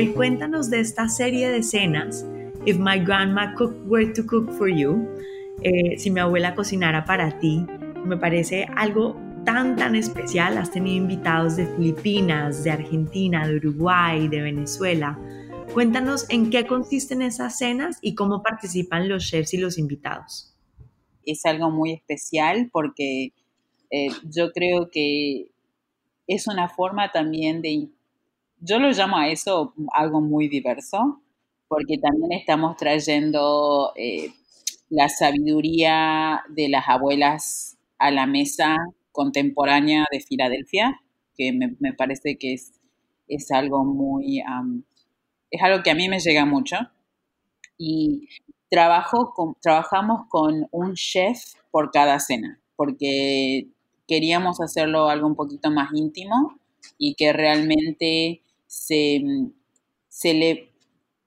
Isabel, 0.00 0.14
cuéntanos 0.14 0.70
de 0.70 0.80
esta 0.80 1.08
serie 1.08 1.50
de 1.50 1.58
escenas, 1.58 2.24
If 2.64 2.78
My 2.78 2.98
Grandma 2.98 3.54
Cooked 3.54 3.86
Were 3.86 4.12
to 4.14 4.24
Cook 4.26 4.50
for 4.56 4.68
You, 4.68 5.06
eh, 5.62 5.98
si 5.98 6.10
mi 6.10 6.20
abuela 6.20 6.54
cocinara 6.54 7.04
para 7.04 7.38
ti, 7.38 7.66
me 8.04 8.16
parece 8.16 8.66
algo 8.76 9.16
tan, 9.44 9.76
tan 9.76 9.94
especial. 9.94 10.56
Has 10.56 10.70
tenido 10.70 10.96
invitados 10.96 11.56
de 11.56 11.66
Filipinas, 11.66 12.64
de 12.64 12.70
Argentina, 12.70 13.46
de 13.46 13.56
Uruguay, 13.56 14.28
de 14.28 14.40
Venezuela. 14.40 15.18
Cuéntanos 15.74 16.24
en 16.30 16.50
qué 16.50 16.66
consisten 16.66 17.20
esas 17.20 17.58
cenas 17.58 17.98
y 18.00 18.14
cómo 18.14 18.42
participan 18.42 19.08
los 19.08 19.28
chefs 19.28 19.52
y 19.52 19.58
los 19.58 19.76
invitados. 19.76 20.54
Es 21.26 21.44
algo 21.44 21.70
muy 21.70 21.92
especial 21.92 22.70
porque 22.72 23.34
eh, 23.90 24.08
yo 24.24 24.50
creo 24.52 24.88
que 24.90 25.50
es 26.26 26.46
una 26.46 26.68
forma 26.68 27.12
también 27.12 27.60
de 27.60 27.90
yo 28.60 28.78
lo 28.78 28.90
llamo 28.90 29.16
a 29.16 29.28
eso 29.28 29.74
algo 29.92 30.20
muy 30.20 30.48
diverso, 30.48 31.20
porque 31.68 31.98
también 31.98 32.32
estamos 32.32 32.76
trayendo 32.76 33.92
eh, 33.96 34.32
la 34.88 35.08
sabiduría 35.08 36.42
de 36.48 36.68
las 36.68 36.88
abuelas 36.88 37.78
a 37.98 38.10
la 38.10 38.26
mesa 38.26 38.76
contemporánea 39.12 40.04
de 40.10 40.20
Filadelfia, 40.20 41.00
que 41.36 41.52
me, 41.52 41.92
parece 41.94 42.36
que 42.38 42.54
es, 42.54 42.72
es 43.28 43.50
algo 43.50 43.84
muy, 43.84 44.42
es 45.50 45.62
algo 45.62 45.82
que 45.82 45.90
a 45.90 45.94
mí 45.94 46.08
me 46.08 46.18
llega 46.18 46.44
mucho. 46.44 46.76
Y 47.78 48.28
trabajo 48.68 49.32
trabajamos 49.62 50.26
con 50.28 50.68
un 50.70 50.94
chef 50.94 51.40
por 51.70 51.90
cada 51.90 52.18
cena, 52.20 52.60
porque 52.76 53.68
queríamos 54.06 54.60
hacerlo 54.60 55.08
algo 55.08 55.26
un 55.26 55.36
poquito 55.36 55.70
más 55.70 55.90
íntimo 55.94 56.58
y 56.98 57.14
que 57.14 57.32
realmente 57.32 58.42
se, 58.70 59.20
se 60.08 60.32
le 60.32 60.70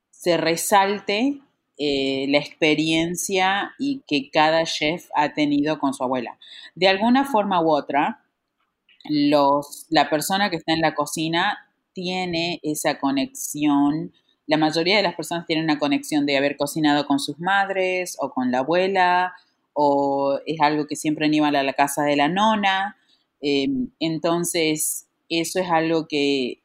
se 0.10 0.38
resalte 0.38 1.41
eh, 1.77 2.27
la 2.29 2.38
experiencia 2.38 3.73
y 3.77 4.01
que 4.08 4.29
cada 4.32 4.63
chef 4.63 5.10
ha 5.15 5.34
tenido 5.34 5.79
con 5.79 5.93
su 5.93 6.01
abuela. 6.01 6.39
De 6.75 6.88
alguna 6.88 7.25
forma 7.25 7.62
u 7.62 7.71
otra, 7.71 8.23
los, 9.10 9.86
la 9.89 10.10
persona 10.10 10.49
que 10.49 10.56
está 10.56 10.71
en 10.71 10.79
la 10.79 10.95
cocina 10.95 11.58
tiene 11.91 12.62
esa 12.63 12.99
conexión. 12.99 14.13
La 14.47 14.56
mayoría 14.56 14.95
de 14.95 15.03
las 15.03 15.15
personas 15.15 15.45
tienen 15.45 15.65
una 15.65 15.79
conexión 15.79 16.25
de 16.25 16.38
haber 16.38 16.56
cocinado 16.56 17.06
con 17.06 17.19
sus 17.19 17.38
madres 17.39 18.15
o 18.21 18.29
con 18.29 18.49
la 18.49 18.60
abuela, 18.60 19.34
o 19.73 20.39
es 20.45 20.62
algo 20.62 20.88
que 20.88 20.95
siempre 20.95 21.27
iban 21.29 21.53
a 21.58 21.63
la 21.63 21.73
casa 21.73 22.03
de 22.03 22.15
la 22.15 22.29
nona. 22.29 22.95
Eh, 23.41 23.67
entonces, 23.99 25.08
eso 25.27 25.60
es 25.60 25.69
algo 25.69 26.08
que 26.08 26.62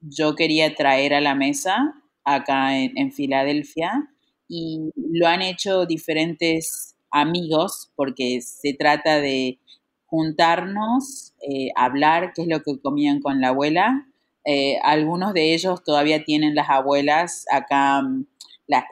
yo 0.00 0.34
quería 0.34 0.74
traer 0.74 1.14
a 1.14 1.20
la 1.20 1.34
mesa 1.34 1.94
acá 2.24 2.76
en, 2.76 3.12
Filadelfia 3.12 4.08
y 4.48 4.90
lo 4.96 5.26
han 5.26 5.42
hecho 5.42 5.86
diferentes 5.86 6.96
amigos 7.10 7.90
porque 7.96 8.40
se 8.42 8.74
trata 8.74 9.20
de 9.20 9.58
juntarnos, 10.06 11.34
eh, 11.42 11.70
hablar 11.76 12.32
qué 12.34 12.42
es 12.42 12.48
lo 12.48 12.62
que 12.62 12.80
comían 12.80 13.20
con 13.20 13.40
la 13.40 13.48
abuela. 13.48 14.06
Eh, 14.44 14.78
algunos 14.82 15.34
de 15.34 15.54
ellos 15.54 15.82
todavía 15.84 16.24
tienen 16.24 16.54
las 16.54 16.70
abuelas 16.70 17.44
acá, 17.50 18.02
mm, 18.02 18.26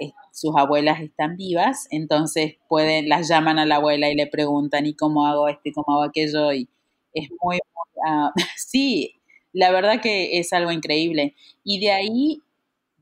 eh, 0.01 0.12
sus 0.33 0.55
abuelas 0.57 1.01
están 1.01 1.37
vivas, 1.37 1.87
entonces 1.90 2.57
pueden, 2.69 3.09
las 3.09 3.29
llaman 3.29 3.59
a 3.59 3.66
la 3.66 3.77
abuela 3.77 4.11
y 4.11 4.14
le 4.14 4.27
preguntan, 4.27 4.87
¿y 4.87 4.95
cómo 4.95 5.27
hago 5.27 5.49
esto 5.49 5.62
y 5.64 5.73
cómo 5.73 5.97
hago 5.97 6.03
aquello? 6.03 6.53
Y 6.53 6.69
es 7.14 7.31
muy, 7.40 7.57
uh, 7.57 8.31
sí, 8.57 9.15
la 9.57 9.71
verdad 9.71 10.03
que 10.03 10.38
es 10.38 10.53
algo 10.53 10.71
increíble. 10.71 11.35
Y 11.64 11.81
de 11.81 11.90
ahí 11.90 12.42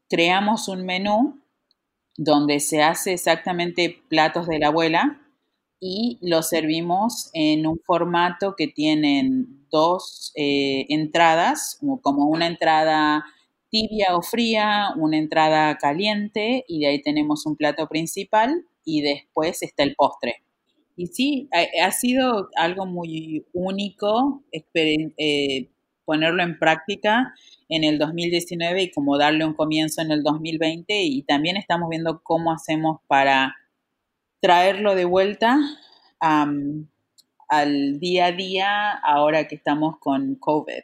creamos 0.08 0.68
un 0.68 0.86
menú 0.86 1.40
donde 2.16 2.60
se 2.60 2.80
hace 2.80 3.12
exactamente 3.12 3.98
platos 4.08 4.46
de 4.46 4.60
la 4.60 4.68
abuela 4.68 5.20
y 5.80 6.16
los 6.20 6.48
servimos 6.48 7.30
en 7.32 7.66
un 7.66 7.80
formato 7.80 8.54
que 8.56 8.68
tienen 8.68 9.66
dos 9.68 10.30
eh, 10.36 10.86
entradas, 10.90 11.80
como 12.02 12.26
una 12.26 12.46
entrada 12.46 13.24
tibia 13.68 14.16
o 14.16 14.22
fría, 14.22 14.90
una 14.96 15.18
entrada 15.18 15.76
caliente 15.78 16.64
y 16.68 16.82
de 16.82 16.86
ahí 16.86 17.02
tenemos 17.02 17.46
un 17.46 17.56
plato 17.56 17.88
principal 17.88 18.64
y 18.84 19.02
después 19.02 19.60
está 19.64 19.82
el 19.82 19.96
postre. 19.96 20.44
Y 20.96 21.08
sí, 21.08 21.48
ha, 21.82 21.90
sido 21.90 22.48
algo 22.54 22.86
muy 22.86 23.44
único, 23.52 24.44
eh, 24.52 25.68
ponerlo 26.04 26.42
en 26.42 26.58
práctica 26.58 27.34
en 27.68 27.84
el 27.84 27.98
2019 27.98 28.82
y 28.82 28.90
como 28.90 29.18
darle 29.18 29.44
un 29.44 29.54
comienzo 29.54 30.02
en 30.02 30.10
el 30.10 30.22
2020 30.22 31.02
y 31.02 31.22
también 31.22 31.56
estamos 31.56 31.88
viendo 31.88 32.22
cómo 32.22 32.52
hacemos 32.52 33.00
para 33.06 33.56
traerlo 34.40 34.94
de 34.94 35.04
vuelta 35.04 35.58
al 36.20 37.98
día 37.98 38.26
a 38.26 38.32
día 38.32 38.90
ahora 38.92 39.48
que 39.48 39.54
estamos 39.54 39.98
con 39.98 40.34
COVID. 40.36 40.82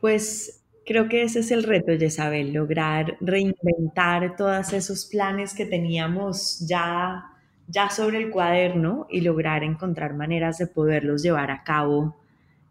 Pues 0.00 0.64
creo 0.86 1.08
que 1.08 1.22
ese 1.22 1.40
es 1.40 1.50
el 1.50 1.62
reto, 1.62 1.92
Isabel, 1.92 2.52
lograr 2.52 3.16
reinventar 3.20 4.36
todos 4.36 4.72
esos 4.72 5.06
planes 5.06 5.54
que 5.54 5.66
teníamos 5.66 6.66
ya, 6.66 7.24
ya 7.68 7.90
sobre 7.90 8.18
el 8.18 8.30
cuaderno 8.30 9.06
y 9.10 9.20
lograr 9.20 9.62
encontrar 9.62 10.14
maneras 10.14 10.58
de 10.58 10.66
poderlos 10.66 11.22
llevar 11.22 11.50
a 11.50 11.62
cabo 11.62 12.16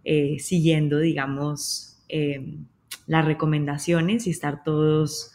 eh, 0.04 0.38
siguiendo, 0.40 1.00
digamos, 1.00 1.98
em, 2.08 2.66
las 3.08 3.26
recomendaciones 3.26 4.28
y 4.28 4.30
estar 4.30 4.64
todos 4.64 5.32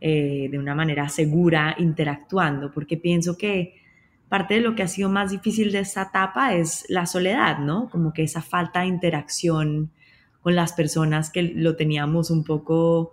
eh, 0.00 0.48
de 0.50 0.58
una 0.58 0.74
manera 0.74 1.08
segura 1.08 1.74
interactuando, 1.78 2.72
porque 2.72 2.96
pienso 2.96 3.36
que 3.36 3.74
parte 4.28 4.54
de 4.54 4.60
lo 4.60 4.74
que 4.74 4.82
ha 4.82 4.88
sido 4.88 5.08
más 5.08 5.30
difícil 5.30 5.72
de 5.72 5.80
esta 5.80 6.02
etapa 6.02 6.54
es 6.54 6.84
la 6.88 7.06
soledad, 7.06 7.58
¿no? 7.58 7.88
Como 7.90 8.12
que 8.12 8.22
esa 8.22 8.42
falta 8.42 8.80
de 8.80 8.86
interacción 8.86 9.90
con 10.40 10.54
las 10.54 10.72
personas 10.72 11.30
que 11.30 11.42
lo 11.42 11.76
teníamos 11.76 12.30
un 12.30 12.44
poco 12.44 13.12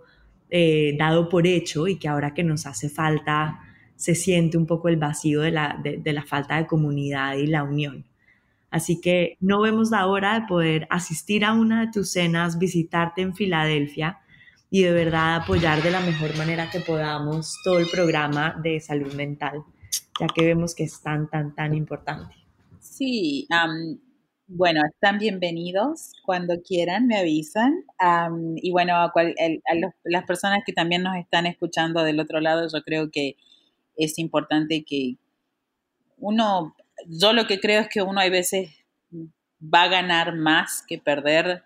eh, 0.50 0.94
dado 0.98 1.28
por 1.28 1.46
hecho 1.46 1.88
y 1.88 1.98
que 1.98 2.08
ahora 2.08 2.34
que 2.34 2.44
nos 2.44 2.66
hace 2.66 2.88
falta 2.88 3.60
se 3.96 4.14
siente 4.14 4.56
un 4.58 4.66
poco 4.66 4.88
el 4.88 4.96
vacío 4.96 5.40
de 5.40 5.50
la, 5.50 5.80
de 5.82 6.12
la 6.12 6.22
falta 6.22 6.56
de 6.56 6.66
comunidad 6.66 7.34
y 7.36 7.46
la 7.46 7.64
unión. 7.64 8.04
Así 8.70 9.00
que 9.00 9.36
no 9.40 9.60
vemos 9.60 9.90
la 9.90 10.06
hora 10.06 10.40
de 10.40 10.46
poder 10.46 10.86
asistir 10.90 11.44
a 11.44 11.52
una 11.52 11.82
de 11.86 11.92
tus 11.92 12.12
cenas, 12.12 12.58
visitarte 12.58 13.22
en 13.22 13.34
Filadelfia 13.34 14.18
y 14.70 14.82
de 14.82 14.92
verdad 14.92 15.36
apoyar 15.36 15.82
de 15.82 15.90
la 15.90 16.00
mejor 16.00 16.36
manera 16.36 16.70
que 16.70 16.80
podamos 16.80 17.56
todo 17.64 17.78
el 17.78 17.88
programa 17.88 18.58
de 18.62 18.80
salud 18.80 19.14
mental, 19.14 19.62
ya 20.20 20.26
que 20.26 20.44
vemos 20.44 20.74
que 20.74 20.84
es 20.84 21.00
tan, 21.00 21.30
tan, 21.30 21.54
tan 21.54 21.74
importante. 21.74 22.34
Sí, 22.80 23.46
bueno, 24.48 24.80
están 24.92 25.18
bienvenidos 25.18 26.12
cuando 26.24 26.62
quieran, 26.62 27.06
me 27.06 27.18
avisan. 27.18 27.84
y 28.56 28.70
bueno, 28.70 28.94
a, 28.94 29.12
las 30.04 30.24
personas 30.24 30.60
que 30.64 30.72
también 30.72 31.02
nos 31.02 31.16
están 31.16 31.46
escuchando 31.46 32.02
del 32.04 32.20
otro 32.20 32.40
lado, 32.40 32.66
yo 32.72 32.82
creo 32.82 33.10
que 33.10 33.36
es 33.96 34.18
importante 34.18 34.84
que 34.84 35.16
uno, 36.18 36.76
yo 37.06 37.32
lo 37.32 37.46
que 37.46 37.60
creo 37.60 37.80
es 37.80 37.88
que 37.88 38.02
uno 38.02 38.20
hay 38.20 38.30
veces 38.30 38.70
va 39.62 39.82
a 39.82 39.88
ganar 39.88 40.34
más 40.34 40.84
que 40.86 40.98
perder 40.98 41.62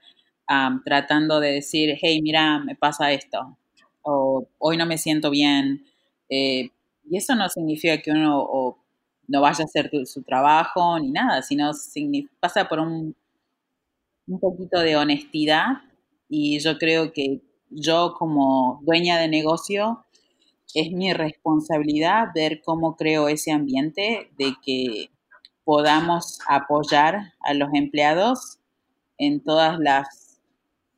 tratando 0.84 1.38
de 1.38 1.52
decir, 1.52 1.96
hey, 2.00 2.20
mira, 2.22 2.58
me 2.58 2.74
pasa 2.74 3.12
esto, 3.12 3.56
o 4.02 4.48
hoy 4.58 4.76
no 4.76 4.84
me 4.84 4.98
siento 4.98 5.30
bien. 5.30 5.84
Eh, 6.28 6.70
y 7.08 7.16
eso 7.16 7.34
no 7.36 7.48
significa 7.48 7.98
que 8.02 8.10
uno 8.10 8.76
no 9.28 9.40
vaya 9.40 9.62
a 9.62 9.64
hacer 9.64 9.90
su 10.06 10.22
trabajo 10.22 10.98
ni 10.98 11.10
nada, 11.10 11.42
sino 11.42 11.70
pasa 12.40 12.68
por 12.68 12.80
un, 12.80 13.14
un 14.26 14.40
poquito 14.40 14.80
de 14.80 14.96
honestidad 14.96 15.66
y 16.28 16.58
yo 16.60 16.78
creo 16.78 17.12
que 17.12 17.40
yo 17.70 18.14
como 18.18 18.80
dueña 18.82 19.18
de 19.18 19.28
negocio 19.28 20.04
es 20.74 20.92
mi 20.92 21.12
responsabilidad 21.12 22.28
ver 22.34 22.60
cómo 22.64 22.96
creo 22.96 23.28
ese 23.28 23.52
ambiente 23.52 24.30
de 24.36 24.54
que 24.64 25.10
podamos 25.64 26.38
apoyar 26.48 27.34
a 27.40 27.54
los 27.54 27.70
empleados 27.74 28.58
en 29.18 29.42
todas 29.42 29.78
las 29.78 30.26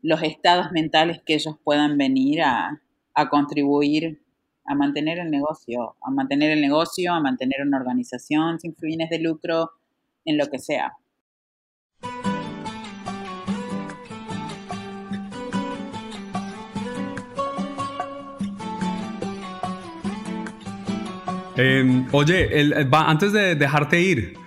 los 0.05 0.20
estados 0.22 0.72
mentales 0.72 1.22
que 1.25 1.35
ellos 1.35 1.57
puedan 1.62 1.96
venir 1.96 2.42
a, 2.42 2.83
a 3.14 3.29
contribuir 3.29 4.20
a 4.64 4.75
mantener 4.75 5.18
el 5.18 5.31
negocio, 5.31 5.96
a 6.01 6.11
mantener 6.11 6.51
el 6.51 6.61
negocio, 6.61 7.12
a 7.12 7.20
mantener 7.20 7.62
una 7.62 7.79
organización 7.79 8.61
sin 8.61 8.75
fines 8.77 9.11
de 9.11 9.18
lucro, 9.18 9.70
en 10.25 10.38
lo 10.38 10.46
que 10.46 10.59
sea. 10.59 10.92
Em, 21.57 22.07
oye, 22.12 22.61
el, 22.61 22.88
antes 22.92 23.33
de 23.33 23.55
dejarte 23.55 24.01
ir, 24.01 24.38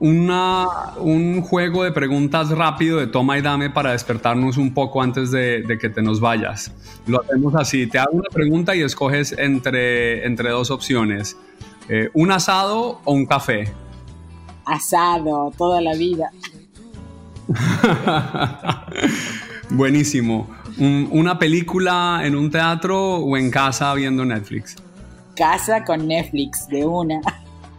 un 0.00 1.40
juego 1.42 1.84
de 1.84 1.92
preguntas 1.92 2.50
rápido 2.50 2.98
de 2.98 3.06
toma 3.06 3.38
y 3.38 3.42
dame 3.42 3.70
para 3.70 3.92
despertarnos 3.92 4.56
un 4.56 4.74
poco 4.74 5.02
antes 5.02 5.30
de, 5.30 5.78
que 5.80 5.88
te 5.88 6.02
nos 6.02 6.20
vayas. 6.20 6.72
Lo 7.06 7.22
hacemos 7.22 7.54
así, 7.54 7.86
te 7.86 7.98
hago 7.98 8.12
una 8.12 8.28
pregunta 8.32 8.74
y 8.74 8.82
escoges 8.82 9.32
entre, 9.38 10.26
entre 10.26 10.50
dos 10.50 10.70
opciones, 10.70 11.36
eh, 11.88 12.10
un 12.12 12.32
asado 12.32 13.00
o 13.04 13.12
un 13.12 13.26
café. 13.26 13.72
Asado, 14.64 15.52
toda 15.56 15.80
la 15.80 15.94
vida. 15.94 16.30
Buenísimo. 19.70 20.48
¿Una 20.78 21.38
película 21.38 22.22
en 22.24 22.34
un 22.34 22.50
teatro 22.50 23.16
o 23.16 23.36
en 23.36 23.50
casa 23.50 23.94
viendo 23.94 24.24
Netflix? 24.24 24.76
Casa 25.36 25.84
con 25.84 26.06
Netflix, 26.08 26.66
de 26.68 26.84
una. 26.84 27.20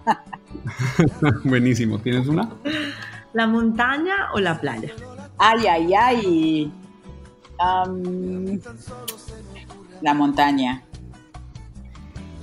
Buenísimo. 1.43 1.99
¿Tienes 1.99 2.27
una? 2.27 2.49
¿La 3.33 3.47
montaña 3.47 4.31
o 4.33 4.39
la 4.39 4.59
playa? 4.59 4.91
Ay, 5.37 5.67
ay, 5.67 5.93
ay. 5.93 6.71
la 10.01 10.13
montaña. 10.13 10.83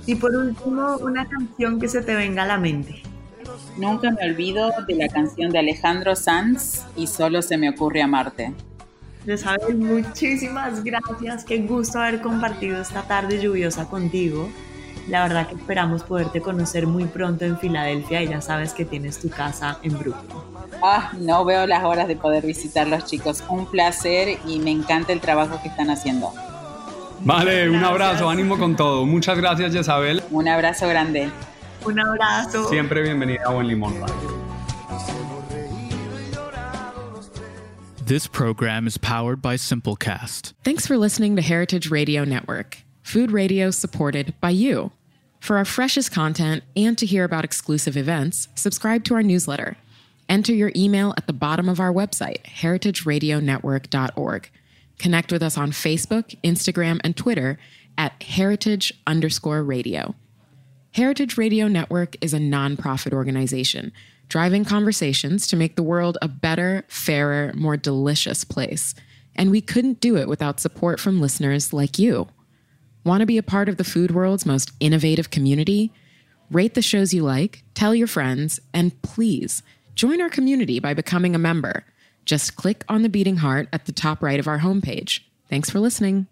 Y 0.05 0.15
por 0.15 0.35
último, 0.35 0.97
una 0.97 1.27
canción 1.27 1.79
que 1.79 1.87
se 1.87 2.01
te 2.01 2.13
venga 2.13 2.43
a 2.43 2.47
la 2.47 2.57
mente. 2.57 3.01
Nunca 3.77 4.11
me 4.11 4.29
olvido 4.29 4.71
de 4.87 4.95
la 4.95 5.07
canción 5.07 5.51
de 5.51 5.59
Alejandro 5.59 6.15
Sanz 6.15 6.85
y 6.95 7.07
solo 7.07 7.41
se 7.41 7.57
me 7.57 7.69
ocurre 7.69 8.01
amarte. 8.01 8.53
Isabel, 9.25 9.77
muchísimas 9.77 10.83
gracias. 10.83 11.45
Qué 11.45 11.59
gusto 11.59 11.99
haber 11.99 12.21
compartido 12.21 12.81
esta 12.81 13.03
tarde 13.03 13.41
lluviosa 13.41 13.85
contigo. 13.85 14.49
La 15.07 15.23
verdad 15.23 15.47
que 15.47 15.55
esperamos 15.55 16.03
poderte 16.03 16.41
conocer 16.41 16.87
muy 16.87 17.05
pronto 17.05 17.43
en 17.43 17.57
Filadelfia 17.57 18.21
y 18.21 18.29
ya 18.29 18.41
sabes 18.41 18.73
que 18.73 18.85
tienes 18.85 19.19
tu 19.19 19.29
casa 19.29 19.77
en 19.83 19.97
Brooklyn. 19.97 20.37
Ah, 20.81 21.11
no 21.19 21.43
veo 21.43 21.67
las 21.67 21.83
horas 21.83 22.07
de 22.07 22.15
poder 22.15 22.45
visitarlos, 22.45 23.05
chicos. 23.05 23.43
Un 23.49 23.65
placer 23.65 24.39
y 24.47 24.59
me 24.59 24.71
encanta 24.71 25.11
el 25.11 25.19
trabajo 25.19 25.59
que 25.61 25.67
están 25.67 25.89
haciendo. 25.89 26.33
Vale, 27.21 27.69
un 27.69 27.83
abrazo, 27.83 28.29
ánimo 28.29 28.57
con 28.57 28.75
todo. 28.75 29.05
Muchas 29.05 29.37
gracias, 29.37 29.75
Isabel. 29.75 30.23
Un 30.31 30.47
abrazo 30.47 30.87
grande. 30.87 31.29
Un 31.85 31.99
abrazo. 31.99 32.67
Siempre 32.69 33.01
bienvenida 33.01 33.41
a 33.45 33.51
Buen 33.51 33.67
Limón 33.67 33.93
This 38.05 38.27
program 38.27 38.85
is 38.85 38.97
powered 38.97 39.41
by 39.41 39.55
Simplecast. 39.55 40.53
Thanks 40.63 40.85
for 40.85 40.97
listening 40.97 41.37
to 41.37 41.41
Heritage 41.41 41.89
Radio 41.89 42.25
Network. 42.25 42.79
Food 43.03 43.31
radio 43.31 43.69
supported 43.69 44.33
by 44.41 44.49
you. 44.49 44.91
For 45.39 45.57
our 45.57 45.65
freshest 45.65 46.11
content 46.11 46.63
and 46.75 46.97
to 46.97 47.05
hear 47.05 47.25
about 47.25 47.43
exclusive 47.43 47.97
events, 47.97 48.47
subscribe 48.55 49.03
to 49.05 49.13
our 49.13 49.23
newsletter. 49.23 49.77
Enter 50.29 50.53
your 50.53 50.71
email 50.75 51.13
at 51.17 51.27
the 51.27 51.33
bottom 51.33 51.67
of 51.67 51.79
our 51.79 51.91
website, 51.91 52.43
heritageradionetwork.org. 52.43 54.49
Connect 54.99 55.31
with 55.31 55.43
us 55.43 55.57
on 55.57 55.71
Facebook, 55.71 56.39
Instagram, 56.43 57.01
and 57.03 57.17
Twitter 57.17 57.59
at 57.97 58.23
heritage 58.23 58.93
underscore 59.05 59.63
radio. 59.63 60.15
Heritage 60.93 61.37
Radio 61.37 61.67
Network 61.67 62.15
is 62.21 62.33
a 62.33 62.39
nonprofit 62.39 63.13
organization 63.13 63.91
driving 64.29 64.65
conversations 64.65 65.47
to 65.47 65.55
make 65.55 65.75
the 65.75 65.83
world 65.83 66.17
a 66.21 66.27
better, 66.27 66.85
fairer, 66.87 67.51
more 67.55 67.77
delicious 67.77 68.43
place. 68.43 68.95
And 69.35 69.51
we 69.51 69.61
couldn't 69.61 69.99
do 69.99 70.17
it 70.17 70.27
without 70.27 70.59
support 70.59 70.99
from 70.99 71.21
listeners 71.21 71.73
like 71.73 71.99
you. 71.99 72.27
Want 73.03 73.19
to 73.19 73.25
be 73.25 73.37
a 73.37 73.43
part 73.43 73.67
of 73.67 73.77
the 73.77 73.83
food 73.83 74.11
world's 74.11 74.45
most 74.45 74.71
innovative 74.79 75.29
community? 75.29 75.91
Rate 76.49 76.73
the 76.73 76.81
shows 76.81 77.13
you 77.13 77.23
like, 77.23 77.63
tell 77.73 77.93
your 77.93 78.07
friends, 78.07 78.61
and 78.73 78.99
please 79.01 79.61
join 79.93 80.21
our 80.21 80.29
community 80.29 80.79
by 80.79 80.93
becoming 80.93 81.35
a 81.35 81.39
member. 81.39 81.83
Just 82.23 82.55
click 82.55 82.85
on 82.87 83.01
the 83.01 83.09
beating 83.09 83.37
heart 83.37 83.67
at 83.73 83.85
the 83.85 83.91
top 83.91 84.23
right 84.23 84.39
of 84.39 84.47
our 84.47 84.59
homepage. 84.59 85.19
Thanks 85.49 85.69
for 85.69 85.79
listening. 85.79 86.27